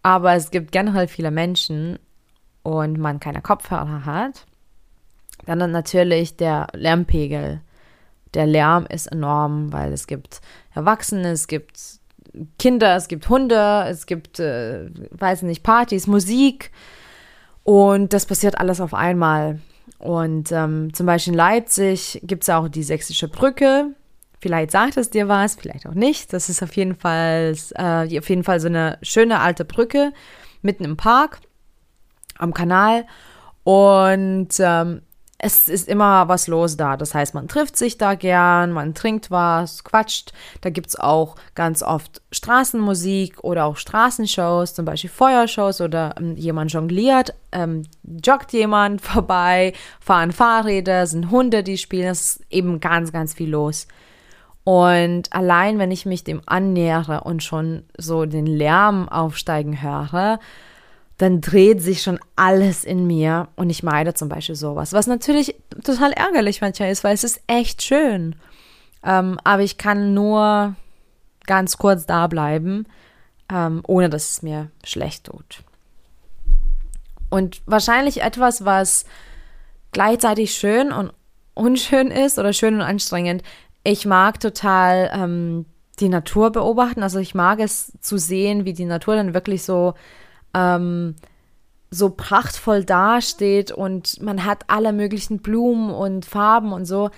aber 0.03 0.33
es 0.33 0.51
gibt 0.51 0.71
generell 0.71 1.07
viele 1.07 1.31
Menschen 1.31 1.99
und 2.63 2.97
man 2.97 3.19
keine 3.19 3.41
Kopfhörer 3.41 4.05
hat, 4.05 4.45
dann, 5.45 5.71
natürlich 5.71 6.35
der 6.37 6.67
Lärmpegel. 6.73 7.61
Der 8.35 8.45
Lärm 8.45 8.85
ist 8.85 9.07
enorm, 9.07 9.73
weil 9.73 9.91
es 9.91 10.05
gibt 10.05 10.41
Erwachsene, 10.73 11.31
es 11.31 11.47
gibt 11.47 11.99
Kinder, 12.59 12.95
es 12.95 13.07
gibt 13.07 13.27
Hunde, 13.27 13.85
es 13.87 14.05
gibt, 14.05 14.39
äh, 14.39 14.89
weiß 15.11 15.41
nicht, 15.43 15.63
Partys, 15.63 16.05
Musik 16.05 16.71
und 17.63 18.13
das 18.13 18.25
passiert 18.25 18.59
alles 18.59 18.81
auf 18.81 18.93
einmal. 18.93 19.59
Und 19.99 20.51
ähm, 20.51 20.93
zum 20.93 21.05
Beispiel 21.05 21.33
in 21.33 21.37
Leipzig 21.37 22.21
gibt 22.23 22.43
es 22.43 22.49
auch 22.49 22.69
die 22.69 22.83
Sächsische 22.83 23.27
Brücke. 23.27 23.93
Vielleicht 24.39 24.71
sagt 24.71 24.95
es 24.95 25.09
dir 25.09 25.27
was, 25.27 25.55
vielleicht 25.55 25.85
auch 25.85 25.93
nicht. 25.93 26.31
Das 26.31 26.47
ist 26.47 26.63
auf 26.63 26.73
jeden 26.77 26.95
Fall, 26.95 27.53
äh, 27.75 28.17
auf 28.17 28.29
jeden 28.29 28.45
Fall 28.45 28.61
so 28.61 28.67
eine 28.67 28.97
schöne 29.01 29.41
alte 29.41 29.65
Brücke 29.65 30.13
mitten 30.61 30.85
im 30.85 30.95
Park, 30.95 31.39
am 32.37 32.53
Kanal. 32.53 33.05
Und 33.65 34.49
ähm, 34.59 35.01
es 35.41 35.69
ist 35.69 35.87
immer 35.87 36.27
was 36.27 36.47
los 36.47 36.75
da. 36.75 36.97
Das 36.97 37.15
heißt, 37.15 37.33
man 37.33 37.47
trifft 37.47 37.77
sich 37.77 37.97
da 37.97 38.15
gern, 38.15 38.73
man 38.73 38.93
trinkt 38.93 39.31
was, 39.31 39.85
quatscht. 39.85 40.33
Da 40.59 40.69
gibt 40.69 40.87
es 40.87 40.99
auch 40.99 41.37
ganz 41.55 41.81
oft 41.81 42.21
Straßenmusik 42.31 43.41
oder 43.41 43.65
auch 43.65 43.77
Straßenshows, 43.77 44.73
zum 44.73 44.83
Beispiel 44.83 45.09
Feuershows 45.09 45.79
oder 45.79 46.13
ähm, 46.19 46.35
jemand 46.35 46.73
jongliert, 46.73 47.33
ähm, 47.53 47.83
joggt 48.03 48.51
jemand 48.51 49.01
vorbei, 49.01 49.71
fahren 50.01 50.33
Fahrräder, 50.33 51.07
sind 51.07 51.31
Hunde, 51.31 51.63
die 51.63 51.77
spielen. 51.77 52.09
Es 52.09 52.35
ist 52.35 52.45
eben 52.49 52.81
ganz, 52.81 53.13
ganz 53.13 53.33
viel 53.33 53.49
los. 53.49 53.87
Und 54.65 55.31
allein, 55.31 55.79
wenn 55.79 55.89
ich 55.89 56.05
mich 56.05 56.25
dem 56.25 56.41
annähere 56.45 57.21
und 57.21 57.41
schon 57.43 57.83
so 57.97 58.25
den 58.25 58.45
Lärm 58.45 59.07
aufsteigen 59.07 59.81
höre, 59.81 60.39
dann 61.19 61.41
dreht 61.41 61.81
sich 61.81 62.01
schon 62.01 62.17
alles 62.37 62.85
in 62.85 63.05
mir 63.05 63.49
und 63.57 63.69
ich 63.69 63.83
meide 63.83 64.13
zum 64.13 64.29
Beispiel 64.29 64.55
sowas. 64.55 64.93
Was 64.93 65.05
natürlich 65.05 65.53
total 65.83 66.13
ärgerlich 66.13 66.61
manchmal 66.61 66.91
ist, 66.91 67.03
weil 67.03 67.13
es 67.13 67.25
ist 67.25 67.41
echt 67.45 67.83
schön. 67.83 68.35
Ähm, 69.03 69.37
aber 69.43 69.61
ich 69.61 69.77
kann 69.77 70.13
nur 70.13 70.75
ganz 71.45 71.77
kurz 71.77 72.05
da 72.05 72.27
bleiben, 72.27 72.85
ähm, 73.51 73.83
ohne 73.85 74.09
dass 74.09 74.31
es 74.31 74.41
mir 74.43 74.71
schlecht 74.85 75.25
tut. 75.25 75.63
Und 77.29 77.61
wahrscheinlich 77.65 78.21
etwas, 78.21 78.63
was 78.63 79.03
gleichzeitig 79.91 80.53
schön 80.53 80.93
und 80.93 81.11
unschön 81.53 82.11
ist 82.11 82.39
oder 82.39 82.53
schön 82.53 82.75
und 82.75 82.81
anstrengend. 82.81 83.43
Ich 83.83 84.05
mag 84.05 84.39
total 84.39 85.11
ähm, 85.13 85.65
die 85.99 86.07
Natur 86.07 86.51
beobachten. 86.51 87.03
Also 87.03 87.19
ich 87.19 87.35
mag 87.35 87.59
es 87.59 87.91
zu 87.99 88.17
sehen, 88.17 88.63
wie 88.63 88.73
die 88.73 88.85
Natur 88.85 89.17
dann 89.17 89.33
wirklich 89.33 89.63
so 89.63 89.95
ähm, 90.53 91.15
so 91.91 92.09
prachtvoll 92.09 92.83
dasteht 92.85 93.71
und 93.71 94.21
man 94.21 94.45
hat 94.45 94.63
alle 94.67 94.93
möglichen 94.93 95.39
Blumen 95.39 95.91
und 95.91 96.25
Farben 96.25 96.71
und 96.71 96.85
so. 96.85 97.09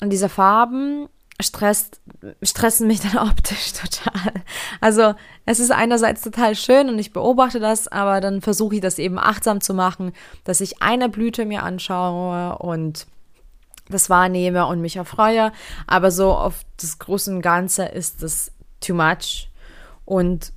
Und 0.00 0.10
diese 0.10 0.28
Farben 0.28 1.08
stresst, 1.40 2.00
stressen 2.42 2.86
mich 2.86 3.00
dann 3.12 3.28
optisch 3.28 3.72
total. 3.72 4.32
Also 4.80 5.14
es 5.46 5.60
ist 5.60 5.70
einerseits 5.70 6.22
total 6.22 6.54
schön 6.54 6.88
und 6.88 6.98
ich 6.98 7.12
beobachte 7.12 7.60
das, 7.60 7.88
aber 7.88 8.20
dann 8.20 8.40
versuche 8.40 8.76
ich 8.76 8.80
das 8.80 8.98
eben 8.98 9.18
achtsam 9.18 9.60
zu 9.60 9.74
machen, 9.74 10.12
dass 10.44 10.60
ich 10.60 10.82
eine 10.82 11.08
Blüte 11.08 11.44
mir 11.44 11.62
anschaue 11.62 12.58
und 12.58 13.06
das 13.88 14.10
wahrnehme 14.10 14.66
und 14.66 14.80
mich 14.80 14.96
erfreue. 14.96 15.52
Aber 15.86 16.10
so 16.10 16.32
auf 16.32 16.62
das 16.80 16.98
große 16.98 17.30
und 17.30 17.40
Ganze 17.40 17.86
ist 17.86 18.22
das 18.22 18.52
too 18.80 18.94
much. 18.94 19.48
Und 20.04 20.52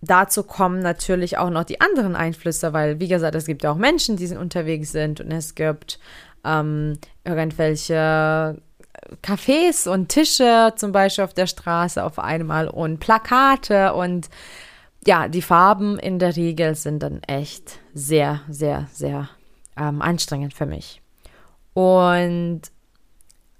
dazu 0.00 0.42
kommen 0.42 0.80
natürlich 0.80 1.38
auch 1.38 1.50
noch 1.50 1.64
die 1.64 1.80
anderen 1.80 2.16
Einflüsse, 2.16 2.72
weil, 2.72 3.00
wie 3.00 3.08
gesagt, 3.08 3.34
es 3.34 3.46
gibt 3.46 3.62
ja 3.62 3.72
auch 3.72 3.76
Menschen, 3.76 4.16
die 4.16 4.26
unterwegs 4.36 4.92
sind 4.92 5.20
und 5.20 5.32
es 5.32 5.54
gibt 5.54 5.98
ähm, 6.44 6.98
irgendwelche 7.24 8.60
Cafés 9.22 9.88
und 9.88 10.08
Tische 10.08 10.72
zum 10.76 10.92
Beispiel 10.92 11.24
auf 11.24 11.34
der 11.34 11.46
Straße 11.46 12.02
auf 12.02 12.18
einmal 12.18 12.68
und 12.68 13.00
Plakate 13.00 13.94
und 13.94 14.28
ja, 15.06 15.28
die 15.28 15.42
Farben 15.42 15.98
in 15.98 16.18
der 16.18 16.36
Regel 16.36 16.74
sind 16.74 17.02
dann 17.02 17.22
echt 17.22 17.78
sehr, 17.94 18.40
sehr, 18.48 18.88
sehr 18.92 19.28
ähm, 19.76 20.02
anstrengend 20.02 20.54
für 20.54 20.66
mich. 20.66 21.00
Und 21.72 22.62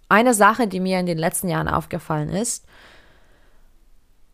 eine 0.08 0.34
Sache, 0.34 0.66
die 0.66 0.80
mir 0.80 0.98
in 0.98 1.06
den 1.06 1.18
letzten 1.18 1.48
Jahren 1.48 1.68
aufgefallen 1.68 2.30
ist, 2.30 2.66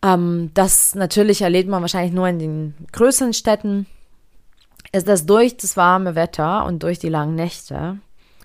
ähm, 0.05 0.51
das 0.53 0.95
natürlich 0.95 1.41
erlebt 1.41 1.69
man 1.69 1.81
wahrscheinlich 1.81 2.13
nur 2.13 2.29
in 2.29 2.39
den 2.39 2.75
größeren 2.93 3.33
Städten, 3.33 3.87
ist, 4.93 5.09
dass 5.09 5.27
durch 5.27 5.57
das 5.57 5.77
warme 5.77 6.15
Wetter 6.15 6.67
und 6.67 6.83
durch 6.83 6.99
die 6.99 7.09
langen 7.09 7.35
Nächte, 7.35 7.99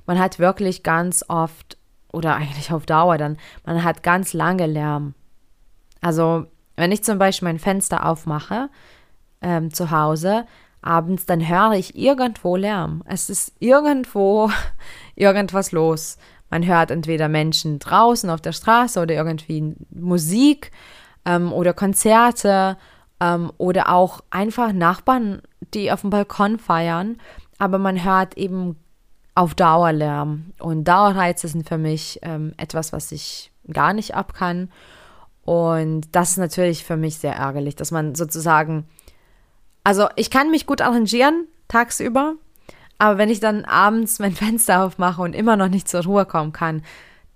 man 0.05 0.17
hat 0.17 0.39
wirklich 0.39 0.83
ganz 0.83 1.23
oft 1.27 1.77
oder 2.11 2.35
eigentlich 2.35 2.71
auf 2.71 2.85
Dauer 2.85 3.17
dann, 3.17 3.37
man 3.65 3.83
hat 3.83 4.01
ganz 4.01 4.33
lange 4.33 4.65
Lärm. 4.65 5.13
Also 6.01 6.45
wenn 6.75 6.91
ich 6.91 7.03
zum 7.03 7.19
Beispiel 7.19 7.47
mein 7.47 7.59
Fenster 7.59 8.05
aufmache 8.05 8.69
ähm, 9.41 9.73
zu 9.73 9.91
Hause, 9.91 10.45
abends, 10.81 11.25
dann 11.25 11.45
höre 11.45 11.73
ich 11.73 11.95
irgendwo 11.95 12.55
Lärm. 12.55 13.03
Es 13.05 13.29
ist 13.29 13.51
irgendwo 13.59 14.49
irgendwas 15.15 15.73
los. 15.73 16.17
Man 16.49 16.65
hört 16.65 16.89
entweder 16.89 17.27
Menschen 17.27 17.79
draußen 17.79 18.29
auf 18.29 18.41
der 18.41 18.53
Straße 18.53 18.99
oder 18.99 19.13
irgendwie 19.13 19.75
Musik 19.91 20.71
ähm, 21.29 21.53
oder 21.53 21.73
Konzerte 21.73 22.77
ähm, 23.19 23.51
oder 23.57 23.93
auch 23.93 24.21
einfach 24.31 24.73
Nachbarn, 24.73 25.43
die 25.73 25.91
auf 25.91 26.01
dem 26.01 26.09
Balkon 26.09 26.57
feiern. 26.57 27.17
Aber 27.59 27.77
man 27.77 28.03
hört 28.03 28.35
eben 28.37 28.77
auf 29.35 29.53
Dauerlärm. 29.53 30.53
Und 30.59 30.85
Dauerreize 30.85 31.47
sind 31.47 31.67
für 31.67 31.77
mich 31.77 32.19
ähm, 32.23 32.53
etwas, 32.57 32.91
was 32.91 33.11
ich 33.11 33.51
gar 33.71 33.93
nicht 33.93 34.15
ab 34.15 34.33
kann. 34.33 34.71
Und 35.43 36.07
das 36.13 36.31
ist 36.31 36.37
natürlich 36.37 36.83
für 36.83 36.97
mich 36.97 37.17
sehr 37.17 37.35
ärgerlich, 37.35 37.75
dass 37.75 37.91
man 37.91 38.15
sozusagen, 38.15 38.87
also 39.83 40.07
ich 40.15 40.31
kann 40.31 40.51
mich 40.51 40.65
gut 40.65 40.81
arrangieren 40.81 41.47
tagsüber, 41.67 42.35
aber 42.97 43.17
wenn 43.17 43.29
ich 43.29 43.39
dann 43.39 43.65
abends 43.65 44.19
mein 44.19 44.33
Fenster 44.35 44.83
aufmache 44.83 45.21
und 45.21 45.33
immer 45.35 45.57
noch 45.57 45.69
nicht 45.69 45.87
zur 45.87 46.03
Ruhe 46.03 46.25
kommen 46.25 46.53
kann, 46.53 46.83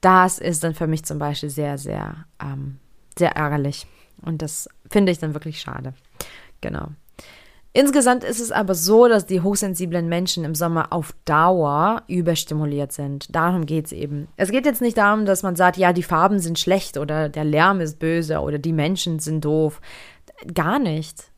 das 0.02 0.40
ist 0.40 0.64
dann 0.64 0.74
für 0.74 0.88
mich 0.88 1.06
zum 1.06 1.18
Beispiel 1.18 1.50
sehr, 1.50 1.78
sehr 1.78 2.26
ähm, 2.42 2.80
sehr 3.18 3.36
ärgerlich. 3.36 3.88
Und 4.22 4.42
das 4.42 4.70
finde 4.90 5.12
ich 5.12 5.20
dann 5.20 5.34
wirklich 5.34 5.60
schade. 5.60 5.94
Genau. 6.62 6.88
Insgesamt 7.76 8.24
ist 8.24 8.40
es 8.40 8.52
aber 8.52 8.76
so, 8.76 9.08
dass 9.08 9.26
die 9.26 9.42
hochsensiblen 9.42 10.08
Menschen 10.08 10.44
im 10.46 10.54
Sommer 10.54 10.94
auf 10.94 11.16
Dauer 11.26 12.04
überstimuliert 12.08 12.92
sind. 12.92 13.36
Darum 13.36 13.66
geht 13.66 13.88
es 13.88 13.92
eben. 13.92 14.28
Es 14.38 14.52
geht 14.52 14.68
jetzt 14.68 14.82
nicht 14.82 14.98
darum, 14.98 15.26
dass 15.26 15.42
man 15.42 15.56
sagt, 15.56 15.78
ja, 15.78 15.92
die 15.92 16.04
Farben 16.04 16.38
sind 16.38 16.60
schlecht 16.60 16.98
oder 16.98 17.30
der 17.30 17.44
Lärm 17.44 17.82
ist 17.82 17.98
böse 17.98 18.40
oder 18.42 18.60
die 18.60 18.74
Menschen 18.74 19.18
sind 19.18 19.44
doof. 19.44 19.82
Gar 20.54 20.78
nicht. 20.78 21.32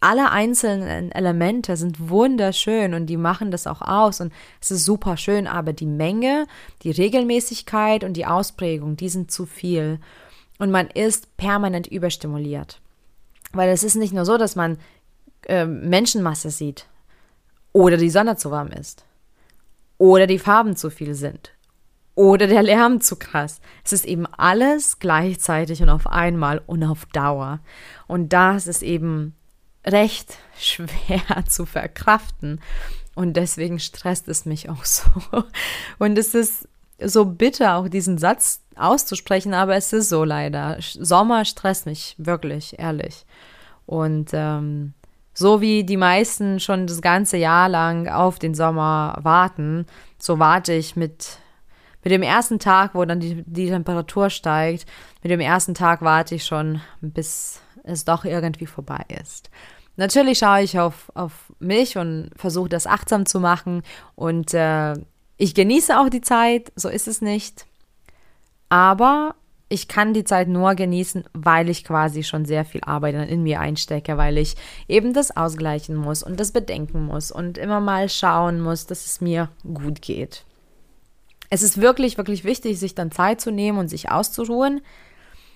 Alle 0.00 0.30
einzelnen 0.30 1.10
Elemente 1.10 1.76
sind 1.76 2.10
wunderschön 2.10 2.92
und 2.92 3.06
die 3.06 3.16
machen 3.16 3.50
das 3.50 3.66
auch 3.66 3.80
aus 3.80 4.20
und 4.20 4.32
es 4.60 4.70
ist 4.70 4.84
super 4.84 5.16
schön, 5.16 5.48
aber 5.48 5.72
die 5.72 5.86
Menge, 5.86 6.46
die 6.82 6.92
Regelmäßigkeit 6.92 8.04
und 8.04 8.12
die 8.12 8.26
Ausprägung, 8.26 8.96
die 8.96 9.08
sind 9.08 9.32
zu 9.32 9.44
viel 9.44 9.98
und 10.58 10.70
man 10.70 10.88
ist 10.88 11.36
permanent 11.36 11.86
überstimuliert. 11.86 12.80
Weil 13.52 13.70
es 13.70 13.82
ist 13.82 13.96
nicht 13.96 14.12
nur 14.12 14.24
so, 14.24 14.36
dass 14.36 14.56
man 14.56 14.78
äh, 15.46 15.64
Menschenmasse 15.64 16.50
sieht 16.50 16.86
oder 17.72 17.96
die 17.96 18.10
Sonne 18.10 18.36
zu 18.36 18.50
warm 18.50 18.68
ist 18.68 19.04
oder 19.96 20.26
die 20.26 20.38
Farben 20.38 20.76
zu 20.76 20.90
viel 20.90 21.14
sind 21.14 21.52
oder 22.18 22.48
der 22.48 22.64
Lärm 22.64 23.00
zu 23.00 23.14
krass. 23.14 23.60
Es 23.84 23.92
ist 23.92 24.04
eben 24.04 24.26
alles 24.26 24.98
gleichzeitig 24.98 25.82
und 25.82 25.88
auf 25.88 26.08
einmal 26.08 26.60
und 26.66 26.82
auf 26.82 27.06
Dauer. 27.06 27.60
Und 28.08 28.32
das 28.32 28.66
ist 28.66 28.82
eben 28.82 29.36
recht 29.86 30.38
schwer 30.58 31.44
zu 31.48 31.64
verkraften. 31.64 32.60
Und 33.14 33.34
deswegen 33.36 33.78
stresst 33.78 34.26
es 34.26 34.46
mich 34.46 34.68
auch 34.68 34.84
so. 34.84 35.04
Und 35.98 36.18
es 36.18 36.34
ist 36.34 36.68
so 37.02 37.24
bitter, 37.24 37.76
auch 37.76 37.88
diesen 37.88 38.18
Satz 38.18 38.62
auszusprechen, 38.76 39.54
aber 39.54 39.76
es 39.76 39.92
ist 39.92 40.08
so 40.08 40.24
leider. 40.24 40.78
Sommer 40.80 41.44
stresst 41.44 41.86
mich 41.86 42.14
wirklich, 42.18 42.78
ehrlich. 42.78 43.24
Und 43.86 44.30
ähm, 44.32 44.94
so 45.34 45.60
wie 45.60 45.84
die 45.84 45.96
meisten 45.96 46.60
schon 46.60 46.86
das 46.86 47.00
ganze 47.00 47.36
Jahr 47.36 47.68
lang 47.68 48.08
auf 48.08 48.38
den 48.38 48.54
Sommer 48.54 49.18
warten, 49.22 49.86
so 50.18 50.38
warte 50.38 50.72
ich 50.72 50.96
mit, 50.96 51.38
mit 52.02 52.12
dem 52.12 52.22
ersten 52.22 52.58
Tag, 52.58 52.94
wo 52.94 53.04
dann 53.04 53.20
die, 53.20 53.44
die 53.46 53.68
Temperatur 53.68 54.30
steigt, 54.30 54.86
mit 55.22 55.30
dem 55.30 55.40
ersten 55.40 55.74
Tag 55.74 56.02
warte 56.02 56.34
ich 56.34 56.44
schon, 56.44 56.80
bis 57.00 57.60
es 57.84 58.04
doch 58.04 58.24
irgendwie 58.24 58.66
vorbei 58.66 59.04
ist. 59.20 59.50
Natürlich 59.96 60.38
schaue 60.38 60.62
ich 60.62 60.78
auf, 60.78 61.10
auf 61.14 61.52
mich 61.58 61.96
und 61.96 62.30
versuche 62.36 62.68
das 62.68 62.86
achtsam 62.86 63.26
zu 63.26 63.40
machen 63.40 63.82
und 64.14 64.54
äh, 64.54 64.94
ich 65.38 65.54
genieße 65.54 65.98
auch 65.98 66.08
die 66.08 66.20
Zeit, 66.20 66.72
so 66.76 66.88
ist 66.88 67.08
es 67.08 67.22
nicht. 67.22 67.66
Aber 68.68 69.36
ich 69.68 69.86
kann 69.86 70.14
die 70.14 70.24
Zeit 70.24 70.48
nur 70.48 70.74
genießen, 70.74 71.24
weil 71.32 71.68
ich 71.68 71.84
quasi 71.84 72.22
schon 72.22 72.44
sehr 72.44 72.64
viel 72.64 72.80
Arbeit 72.84 73.30
in 73.30 73.42
mir 73.42 73.60
einstecke, 73.60 74.16
weil 74.16 74.38
ich 74.38 74.56
eben 74.88 75.12
das 75.12 75.36
ausgleichen 75.36 75.94
muss 75.94 76.22
und 76.22 76.40
das 76.40 76.52
bedenken 76.52 77.06
muss 77.06 77.30
und 77.30 77.58
immer 77.58 77.80
mal 77.80 78.08
schauen 78.08 78.60
muss, 78.60 78.86
dass 78.86 79.06
es 79.06 79.20
mir 79.20 79.50
gut 79.62 80.02
geht. 80.02 80.44
Es 81.50 81.62
ist 81.62 81.80
wirklich, 81.80 82.18
wirklich 82.18 82.44
wichtig, 82.44 82.78
sich 82.78 82.94
dann 82.94 83.10
Zeit 83.10 83.40
zu 83.40 83.50
nehmen 83.50 83.78
und 83.78 83.88
sich 83.88 84.10
auszuruhen. 84.10 84.80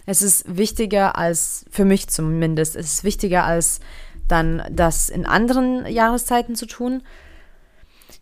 Es 0.07 0.23
ist 0.23 0.57
wichtiger 0.57 1.17
als, 1.17 1.65
für 1.71 1.85
mich 1.85 2.09
zumindest, 2.09 2.77
es 2.77 2.95
ist 2.95 3.05
wichtiger 3.05 3.45
als 3.45 3.81
dann 4.29 4.63
das 4.71 5.09
in 5.09 5.27
anderen 5.27 5.87
Jahreszeiten 5.87 6.55
zu 6.55 6.67
tun. 6.67 7.03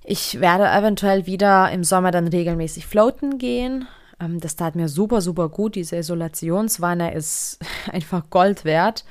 Ich 0.05 0.41
werde 0.41 0.69
eventuell 0.69 1.27
wieder 1.27 1.71
im 1.71 1.85
Sommer 1.85 2.11
dann 2.11 2.29
regelmäßig 2.29 2.87
floaten 2.87 3.39
gehen. 3.39 3.87
Ähm, 4.21 4.41
das 4.41 4.57
tat 4.57 4.77
mir 4.77 4.89
super, 4.89 5.21
super 5.21 5.49
gut. 5.49 5.75
Diese 5.75 5.97
Isolationswanne 5.97 7.15
ist 7.15 7.59
einfach 7.93 8.31
Gold 8.31 8.65
wert. 8.65 9.05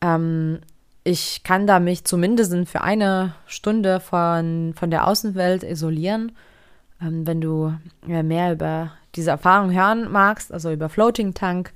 Ähm, 0.00 0.60
ich 1.04 1.42
kann 1.44 1.66
da 1.66 1.78
mich 1.78 2.04
zumindest 2.04 2.52
für 2.68 2.80
eine 2.80 3.34
Stunde 3.46 4.00
von, 4.00 4.74
von 4.76 4.90
der 4.90 5.06
Außenwelt 5.06 5.62
isolieren. 5.62 6.32
Ähm, 7.00 7.26
wenn 7.26 7.40
du 7.40 7.74
mehr 8.06 8.52
über 8.52 8.92
diese 9.14 9.30
Erfahrung 9.30 9.72
hören 9.72 10.10
magst, 10.10 10.52
also 10.52 10.70
über 10.72 10.88
Floating 10.88 11.32
Tank, 11.32 11.72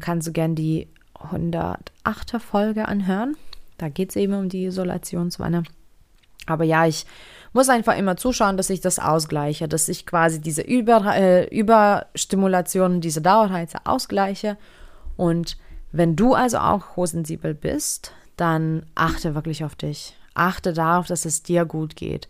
kannst 0.00 0.26
du 0.26 0.32
gern 0.32 0.56
die 0.56 0.88
108er 1.14 2.40
Folge 2.40 2.88
anhören. 2.88 3.36
Da 3.76 3.88
geht 3.88 4.10
es 4.10 4.16
eben 4.16 4.34
um 4.34 4.48
die 4.48 4.64
Isolationswanne. 4.64 5.62
Aber 6.46 6.64
ja, 6.64 6.86
ich 6.86 7.06
muss 7.52 7.68
einfach 7.68 7.96
immer 7.96 8.16
zuschauen, 8.16 8.56
dass 8.56 8.70
ich 8.70 8.80
das 8.80 8.98
ausgleiche, 8.98 9.68
dass 9.68 9.88
ich 9.88 10.06
quasi 10.06 10.40
diese 10.40 10.62
Über, 10.62 11.14
äh, 11.14 11.46
Überstimulation, 11.46 13.00
diese 13.00 13.22
Dauerreize 13.22 13.78
ausgleiche. 13.84 14.56
Und 15.16 15.56
wenn 15.92 16.16
du 16.16 16.34
also 16.34 16.58
auch 16.58 16.96
hochsensibel 16.96 17.54
bist, 17.54 18.12
dann 18.36 18.86
achte 18.94 19.34
wirklich 19.34 19.64
auf 19.64 19.74
dich. 19.74 20.14
Achte 20.34 20.72
darauf, 20.72 21.06
dass 21.06 21.24
es 21.24 21.42
dir 21.42 21.64
gut 21.64 21.96
geht. 21.96 22.28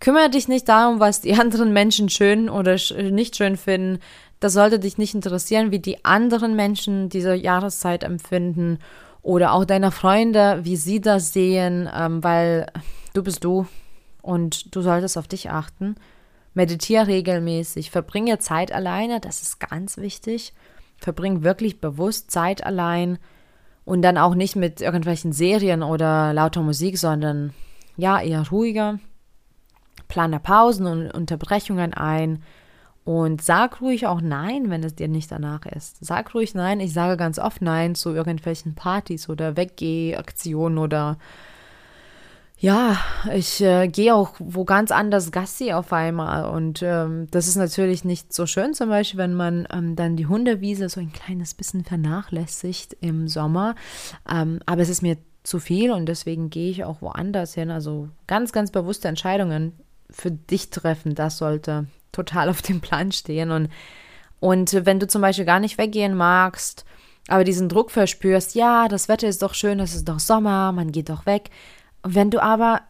Kümmere 0.00 0.30
dich 0.30 0.48
nicht 0.48 0.68
darum, 0.68 1.00
was 1.00 1.20
die 1.20 1.34
anderen 1.38 1.72
Menschen 1.72 2.08
schön 2.08 2.48
oder 2.48 2.76
nicht 3.10 3.36
schön 3.36 3.56
finden. 3.56 4.00
Das 4.40 4.54
sollte 4.54 4.78
dich 4.78 4.98
nicht 4.98 5.14
interessieren, 5.14 5.70
wie 5.70 5.78
die 5.78 6.04
anderen 6.04 6.56
Menschen 6.56 7.08
diese 7.10 7.34
Jahreszeit 7.34 8.04
empfinden 8.04 8.78
oder 9.22 9.52
auch 9.52 9.66
deine 9.66 9.90
Freunde, 9.90 10.60
wie 10.62 10.76
sie 10.76 11.00
das 11.00 11.34
sehen, 11.34 11.88
ähm, 11.94 12.24
weil 12.24 12.66
du 13.12 13.22
bist 13.22 13.44
du 13.44 13.66
und 14.22 14.74
du 14.74 14.82
solltest 14.82 15.16
auf 15.18 15.28
dich 15.28 15.50
achten. 15.50 15.96
Meditiere 16.54 17.06
regelmäßig, 17.06 17.90
verbringe 17.90 18.38
Zeit 18.38 18.72
alleine, 18.72 19.20
das 19.20 19.42
ist 19.42 19.60
ganz 19.60 19.96
wichtig. 19.98 20.52
Verbring 20.98 21.42
wirklich 21.42 21.80
bewusst 21.80 22.30
Zeit 22.30 22.64
allein 22.64 23.18
und 23.84 24.02
dann 24.02 24.18
auch 24.18 24.34
nicht 24.34 24.56
mit 24.56 24.80
irgendwelchen 24.80 25.32
Serien 25.32 25.82
oder 25.82 26.32
lauter 26.32 26.62
Musik, 26.62 26.98
sondern 26.98 27.54
ja, 27.96 28.20
eher 28.20 28.46
ruhiger. 28.48 28.98
Plane 30.08 30.40
Pausen 30.40 30.86
und 30.86 31.10
Unterbrechungen 31.10 31.94
ein 31.94 32.42
und 33.04 33.42
sag 33.42 33.80
ruhig 33.80 34.06
auch 34.06 34.20
Nein, 34.20 34.70
wenn 34.70 34.84
es 34.84 34.94
dir 34.94 35.08
nicht 35.08 35.32
danach 35.32 35.64
ist. 35.66 36.04
Sag 36.04 36.34
ruhig 36.34 36.54
Nein. 36.54 36.80
Ich 36.80 36.92
sage 36.92 37.16
ganz 37.16 37.38
oft 37.38 37.62
Nein 37.62 37.94
zu 37.94 38.10
irgendwelchen 38.10 38.74
Partys 38.74 39.28
oder 39.28 39.56
Weggeh-Aktionen 39.56 40.78
oder 40.78 41.16
ja, 42.62 42.98
ich 43.34 43.62
äh, 43.62 43.88
gehe 43.88 44.14
auch 44.14 44.34
wo 44.38 44.66
ganz 44.66 44.90
anders 44.90 45.32
Gassi 45.32 45.72
auf 45.72 45.94
einmal. 45.94 46.44
Und 46.44 46.82
ähm, 46.82 47.26
das 47.30 47.48
ist 47.48 47.56
natürlich 47.56 48.04
nicht 48.04 48.34
so 48.34 48.44
schön, 48.44 48.74
zum 48.74 48.90
Beispiel, 48.90 49.18
wenn 49.18 49.32
man 49.32 49.66
ähm, 49.72 49.96
dann 49.96 50.16
die 50.16 50.26
Hundewiese 50.26 50.90
so 50.90 51.00
ein 51.00 51.10
kleines 51.10 51.54
bisschen 51.54 51.84
vernachlässigt 51.84 52.98
im 53.00 53.28
Sommer. 53.28 53.76
Ähm, 54.30 54.60
aber 54.66 54.82
es 54.82 54.90
ist 54.90 55.00
mir 55.00 55.16
zu 55.42 55.58
viel 55.58 55.90
und 55.90 56.04
deswegen 56.04 56.50
gehe 56.50 56.70
ich 56.70 56.84
auch 56.84 57.00
woanders 57.00 57.54
hin. 57.54 57.70
Also 57.70 58.10
ganz, 58.26 58.52
ganz 58.52 58.70
bewusste 58.70 59.08
Entscheidungen 59.08 59.72
für 60.10 60.30
dich 60.30 60.68
treffen, 60.68 61.14
das 61.14 61.38
sollte 61.38 61.86
total 62.12 62.50
auf 62.50 62.60
dem 62.60 62.82
Plan 62.82 63.10
stehen. 63.10 63.52
Und, 63.52 63.70
und 64.38 64.84
wenn 64.84 65.00
du 65.00 65.06
zum 65.06 65.22
Beispiel 65.22 65.46
gar 65.46 65.60
nicht 65.60 65.78
weggehen 65.78 66.14
magst, 66.14 66.84
aber 67.28 67.44
diesen 67.44 67.70
Druck 67.70 67.90
verspürst, 67.90 68.54
ja, 68.54 68.88
das 68.88 69.08
Wetter 69.08 69.28
ist 69.28 69.40
doch 69.40 69.54
schön, 69.54 69.80
es 69.80 69.94
ist 69.94 70.08
doch 70.08 70.18
Sommer, 70.18 70.72
man 70.72 70.92
geht 70.92 71.08
doch 71.08 71.24
weg, 71.24 71.48
wenn 72.02 72.30
du 72.30 72.42
aber 72.42 72.82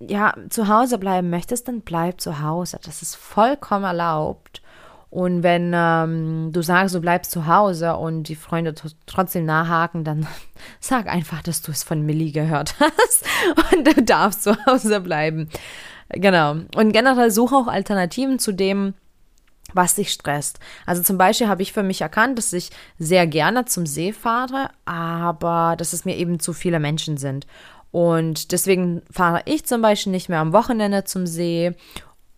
ja 0.00 0.34
zu 0.48 0.68
Hause 0.68 0.98
bleiben 0.98 1.30
möchtest, 1.30 1.68
dann 1.68 1.80
bleib 1.80 2.20
zu 2.20 2.40
Hause. 2.40 2.78
Das 2.82 3.02
ist 3.02 3.16
vollkommen 3.16 3.84
erlaubt. 3.84 4.62
Und 5.10 5.42
wenn 5.42 5.72
ähm, 5.74 6.50
du 6.52 6.60
sagst, 6.62 6.94
du 6.94 7.00
bleibst 7.00 7.30
zu 7.30 7.46
Hause 7.46 7.96
und 7.96 8.24
die 8.24 8.34
Freunde 8.34 8.74
trotzdem 9.06 9.46
nachhaken, 9.46 10.04
dann 10.04 10.26
sag 10.80 11.06
einfach, 11.06 11.42
dass 11.42 11.62
du 11.62 11.72
es 11.72 11.82
von 11.82 12.04
Millie 12.04 12.32
gehört 12.32 12.74
hast 12.78 13.24
und 13.74 13.86
du 13.86 14.02
darfst 14.02 14.42
zu 14.42 14.54
Hause 14.66 15.00
bleiben. 15.00 15.48
Genau. 16.10 16.56
Und 16.74 16.92
generell 16.92 17.30
suche 17.30 17.56
auch 17.56 17.68
Alternativen 17.68 18.38
zu 18.38 18.52
dem, 18.52 18.94
was 19.72 19.94
dich 19.94 20.12
stresst. 20.12 20.58
Also 20.86 21.02
zum 21.02 21.18
Beispiel 21.18 21.48
habe 21.48 21.62
ich 21.62 21.72
für 21.72 21.82
mich 21.82 22.00
erkannt, 22.00 22.38
dass 22.38 22.52
ich 22.52 22.70
sehr 22.98 23.26
gerne 23.26 23.66
zum 23.66 23.86
See 23.86 24.12
fahre, 24.12 24.70
aber 24.86 25.74
dass 25.76 25.92
es 25.92 26.04
mir 26.04 26.16
eben 26.16 26.40
zu 26.40 26.52
viele 26.52 26.80
Menschen 26.80 27.18
sind. 27.18 27.46
Und 27.90 28.52
deswegen 28.52 29.02
fahre 29.10 29.42
ich 29.46 29.64
zum 29.64 29.82
Beispiel 29.82 30.12
nicht 30.12 30.28
mehr 30.28 30.40
am 30.40 30.52
Wochenende 30.52 31.04
zum 31.04 31.26
See, 31.26 31.74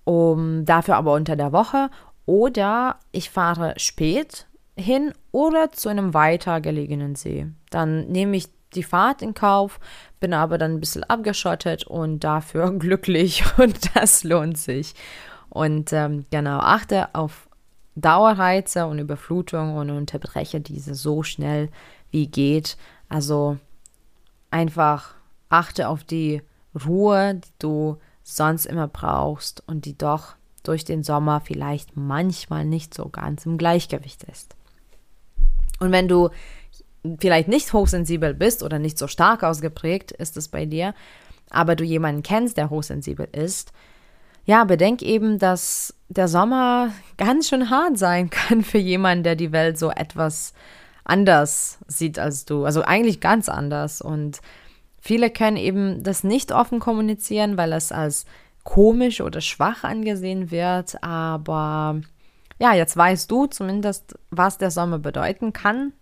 um, 0.04 0.64
dafür 0.64 0.96
aber 0.96 1.14
unter 1.14 1.36
der 1.36 1.52
Woche. 1.52 1.90
Oder 2.26 3.00
ich 3.12 3.30
fahre 3.30 3.74
spät 3.76 4.46
hin 4.76 5.12
oder 5.32 5.72
zu 5.72 5.88
einem 5.88 6.14
weiter 6.14 6.60
gelegenen 6.60 7.16
See. 7.16 7.46
Dann 7.70 8.08
nehme 8.08 8.36
ich 8.36 8.48
die 8.74 8.82
Fahrt 8.82 9.22
in 9.22 9.34
Kauf, 9.34 9.80
bin 10.20 10.32
aber 10.32 10.58
dann 10.58 10.74
ein 10.74 10.80
bisschen 10.80 11.04
abgeschottet 11.04 11.84
und 11.84 12.20
dafür 12.20 12.70
glücklich 12.78 13.44
und 13.58 13.96
das 13.96 14.24
lohnt 14.24 14.58
sich. 14.58 14.94
Und 15.48 15.92
ähm, 15.92 16.26
genau, 16.30 16.58
achte 16.58 17.14
auf 17.14 17.48
Dauerreize 17.96 18.86
und 18.86 19.00
Überflutung 19.00 19.74
und 19.74 19.90
unterbreche 19.90 20.60
diese 20.60 20.94
so 20.94 21.22
schnell 21.22 21.68
wie 22.10 22.28
geht. 22.28 22.76
Also 23.08 23.58
einfach 24.50 25.14
Achte 25.50 25.88
auf 25.88 26.04
die 26.04 26.42
Ruhe, 26.86 27.34
die 27.34 27.48
du 27.58 27.98
sonst 28.22 28.64
immer 28.64 28.88
brauchst 28.88 29.62
und 29.66 29.84
die 29.84 29.98
doch 29.98 30.36
durch 30.62 30.84
den 30.84 31.02
Sommer 31.02 31.40
vielleicht 31.40 31.96
manchmal 31.96 32.64
nicht 32.64 32.94
so 32.94 33.08
ganz 33.08 33.44
im 33.46 33.58
Gleichgewicht 33.58 34.24
ist. 34.24 34.54
Und 35.78 35.92
wenn 35.92 36.08
du 36.08 36.30
vielleicht 37.18 37.48
nicht 37.48 37.72
hochsensibel 37.72 38.34
bist 38.34 38.62
oder 38.62 38.78
nicht 38.78 38.98
so 38.98 39.06
stark 39.06 39.42
ausgeprägt 39.42 40.12
ist 40.12 40.36
es 40.36 40.48
bei 40.48 40.66
dir, 40.66 40.94
aber 41.50 41.74
du 41.74 41.84
jemanden 41.84 42.22
kennst, 42.22 42.56
der 42.56 42.70
hochsensibel 42.70 43.26
ist, 43.32 43.72
ja, 44.44 44.64
bedenk 44.64 45.02
eben, 45.02 45.38
dass 45.38 45.94
der 46.08 46.28
Sommer 46.28 46.92
ganz 47.16 47.48
schön 47.48 47.70
hart 47.70 47.98
sein 47.98 48.30
kann 48.30 48.62
für 48.62 48.78
jemanden, 48.78 49.24
der 49.24 49.36
die 49.36 49.52
Welt 49.52 49.78
so 49.78 49.90
etwas 49.90 50.54
anders 51.04 51.78
sieht 51.86 52.18
als 52.18 52.44
du. 52.44 52.64
Also 52.64 52.82
eigentlich 52.82 53.20
ganz 53.20 53.48
anders. 53.48 54.00
Und 54.00 54.40
Viele 55.00 55.30
können 55.30 55.56
eben 55.56 56.02
das 56.02 56.24
nicht 56.24 56.52
offen 56.52 56.78
kommunizieren, 56.78 57.56
weil 57.56 57.72
es 57.72 57.90
als 57.90 58.26
komisch 58.64 59.20
oder 59.20 59.40
schwach 59.40 59.82
angesehen 59.84 60.50
wird. 60.50 61.02
Aber 61.02 62.00
ja, 62.58 62.74
jetzt 62.74 62.96
weißt 62.96 63.30
du 63.30 63.46
zumindest, 63.46 64.18
was 64.30 64.58
der 64.58 64.70
Sommer 64.70 64.98
bedeuten 64.98 65.52
kann 65.52 65.92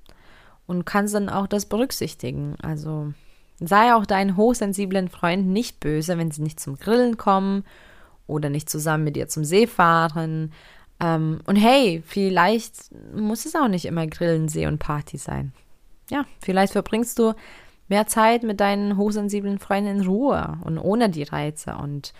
und 0.66 0.84
kannst 0.84 1.14
dann 1.14 1.28
auch 1.28 1.46
das 1.46 1.66
berücksichtigen. 1.66 2.56
Also 2.60 3.12
sei 3.60 3.94
auch 3.94 4.06
deinen 4.06 4.36
hochsensiblen 4.36 5.08
Freunden 5.08 5.52
nicht 5.52 5.80
böse, 5.80 6.18
wenn 6.18 6.30
sie 6.30 6.42
nicht 6.42 6.60
zum 6.60 6.76
Grillen 6.76 7.16
kommen 7.16 7.64
oder 8.26 8.50
nicht 8.50 8.68
zusammen 8.68 9.04
mit 9.04 9.16
dir 9.16 9.28
zum 9.28 9.44
See 9.44 9.66
fahren. 9.66 10.52
Ähm, 11.00 11.40
und 11.46 11.56
hey, 11.56 12.02
vielleicht 12.04 12.74
muss 13.14 13.46
es 13.46 13.54
auch 13.54 13.68
nicht 13.68 13.84
immer 13.84 14.06
Grillen, 14.06 14.48
See 14.48 14.66
und 14.66 14.78
Party 14.78 15.16
sein. 15.16 15.52
Ja, 16.10 16.24
vielleicht 16.40 16.72
verbringst 16.72 17.18
du 17.18 17.34
mehr 17.88 18.06
Zeit 18.06 18.42
mit 18.42 18.60
deinen 18.60 18.96
hochsensiblen 18.96 19.58
Freunden 19.58 20.00
in 20.00 20.06
Ruhe 20.06 20.58
und 20.64 20.78
ohne 20.78 21.08
die 21.10 21.22
Reize 21.22 21.74
und 21.76 22.12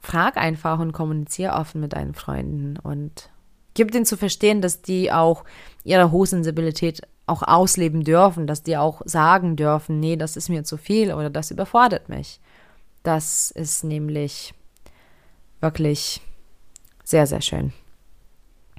frag 0.00 0.36
einfach 0.36 0.78
und 0.78 0.92
kommuniziere 0.92 1.54
offen 1.54 1.80
mit 1.80 1.94
deinen 1.94 2.14
Freunden 2.14 2.78
und 2.78 3.30
gib 3.74 3.90
denen 3.90 4.06
zu 4.06 4.16
verstehen, 4.16 4.60
dass 4.60 4.82
die 4.82 5.12
auch 5.12 5.44
ihre 5.82 6.10
Hochsensibilität 6.10 7.02
auch 7.26 7.42
ausleben 7.42 8.04
dürfen, 8.04 8.46
dass 8.46 8.62
die 8.62 8.76
auch 8.76 9.02
sagen 9.04 9.56
dürfen, 9.56 10.00
nee, 10.00 10.16
das 10.16 10.36
ist 10.36 10.48
mir 10.48 10.64
zu 10.64 10.76
viel 10.76 11.12
oder 11.12 11.30
das 11.30 11.50
überfordert 11.50 12.08
mich. 12.08 12.40
Das 13.02 13.50
ist 13.50 13.84
nämlich 13.84 14.54
wirklich 15.60 16.20
sehr, 17.02 17.26
sehr 17.26 17.40
schön. 17.40 17.72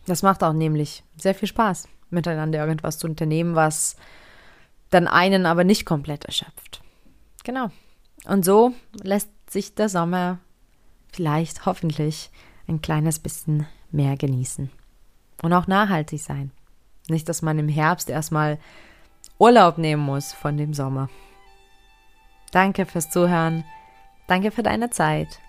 Das 0.07 0.21
macht 0.21 0.43
auch 0.43 0.53
nämlich 0.53 1.03
sehr 1.17 1.33
viel 1.33 1.47
Spaß, 1.47 1.87
miteinander 2.11 2.59
irgendwas 2.59 2.99
zu 2.99 3.07
unternehmen, 3.07 3.55
was 3.55 3.95
dann 4.89 5.07
einen 5.07 5.45
aber 5.45 5.63
nicht 5.63 5.85
komplett 5.85 6.25
erschöpft. 6.25 6.81
Genau. 7.43 7.69
Und 8.25 8.45
so 8.45 8.73
lässt 9.03 9.29
sich 9.49 9.75
der 9.75 9.89
Sommer 9.89 10.39
vielleicht 11.11 11.65
hoffentlich 11.65 12.29
ein 12.67 12.81
kleines 12.81 13.19
bisschen 13.19 13.67
mehr 13.91 14.17
genießen. 14.17 14.69
Und 15.41 15.53
auch 15.53 15.67
nachhaltig 15.67 16.21
sein. 16.21 16.51
Nicht, 17.07 17.29
dass 17.29 17.41
man 17.41 17.59
im 17.59 17.69
Herbst 17.69 18.09
erstmal 18.09 18.57
Urlaub 19.37 19.77
nehmen 19.77 20.03
muss 20.03 20.33
von 20.33 20.57
dem 20.57 20.73
Sommer. 20.73 21.09
Danke 22.51 22.85
fürs 22.85 23.09
Zuhören. 23.09 23.63
Danke 24.27 24.51
für 24.51 24.63
deine 24.63 24.89
Zeit. 24.89 25.39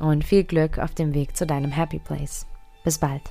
Und 0.00 0.24
viel 0.24 0.44
Glück 0.44 0.78
auf 0.78 0.94
dem 0.94 1.14
Weg 1.14 1.36
zu 1.36 1.46
deinem 1.46 1.70
Happy 1.70 1.98
Place. 1.98 2.46
Bis 2.84 2.98
bald. 2.98 3.22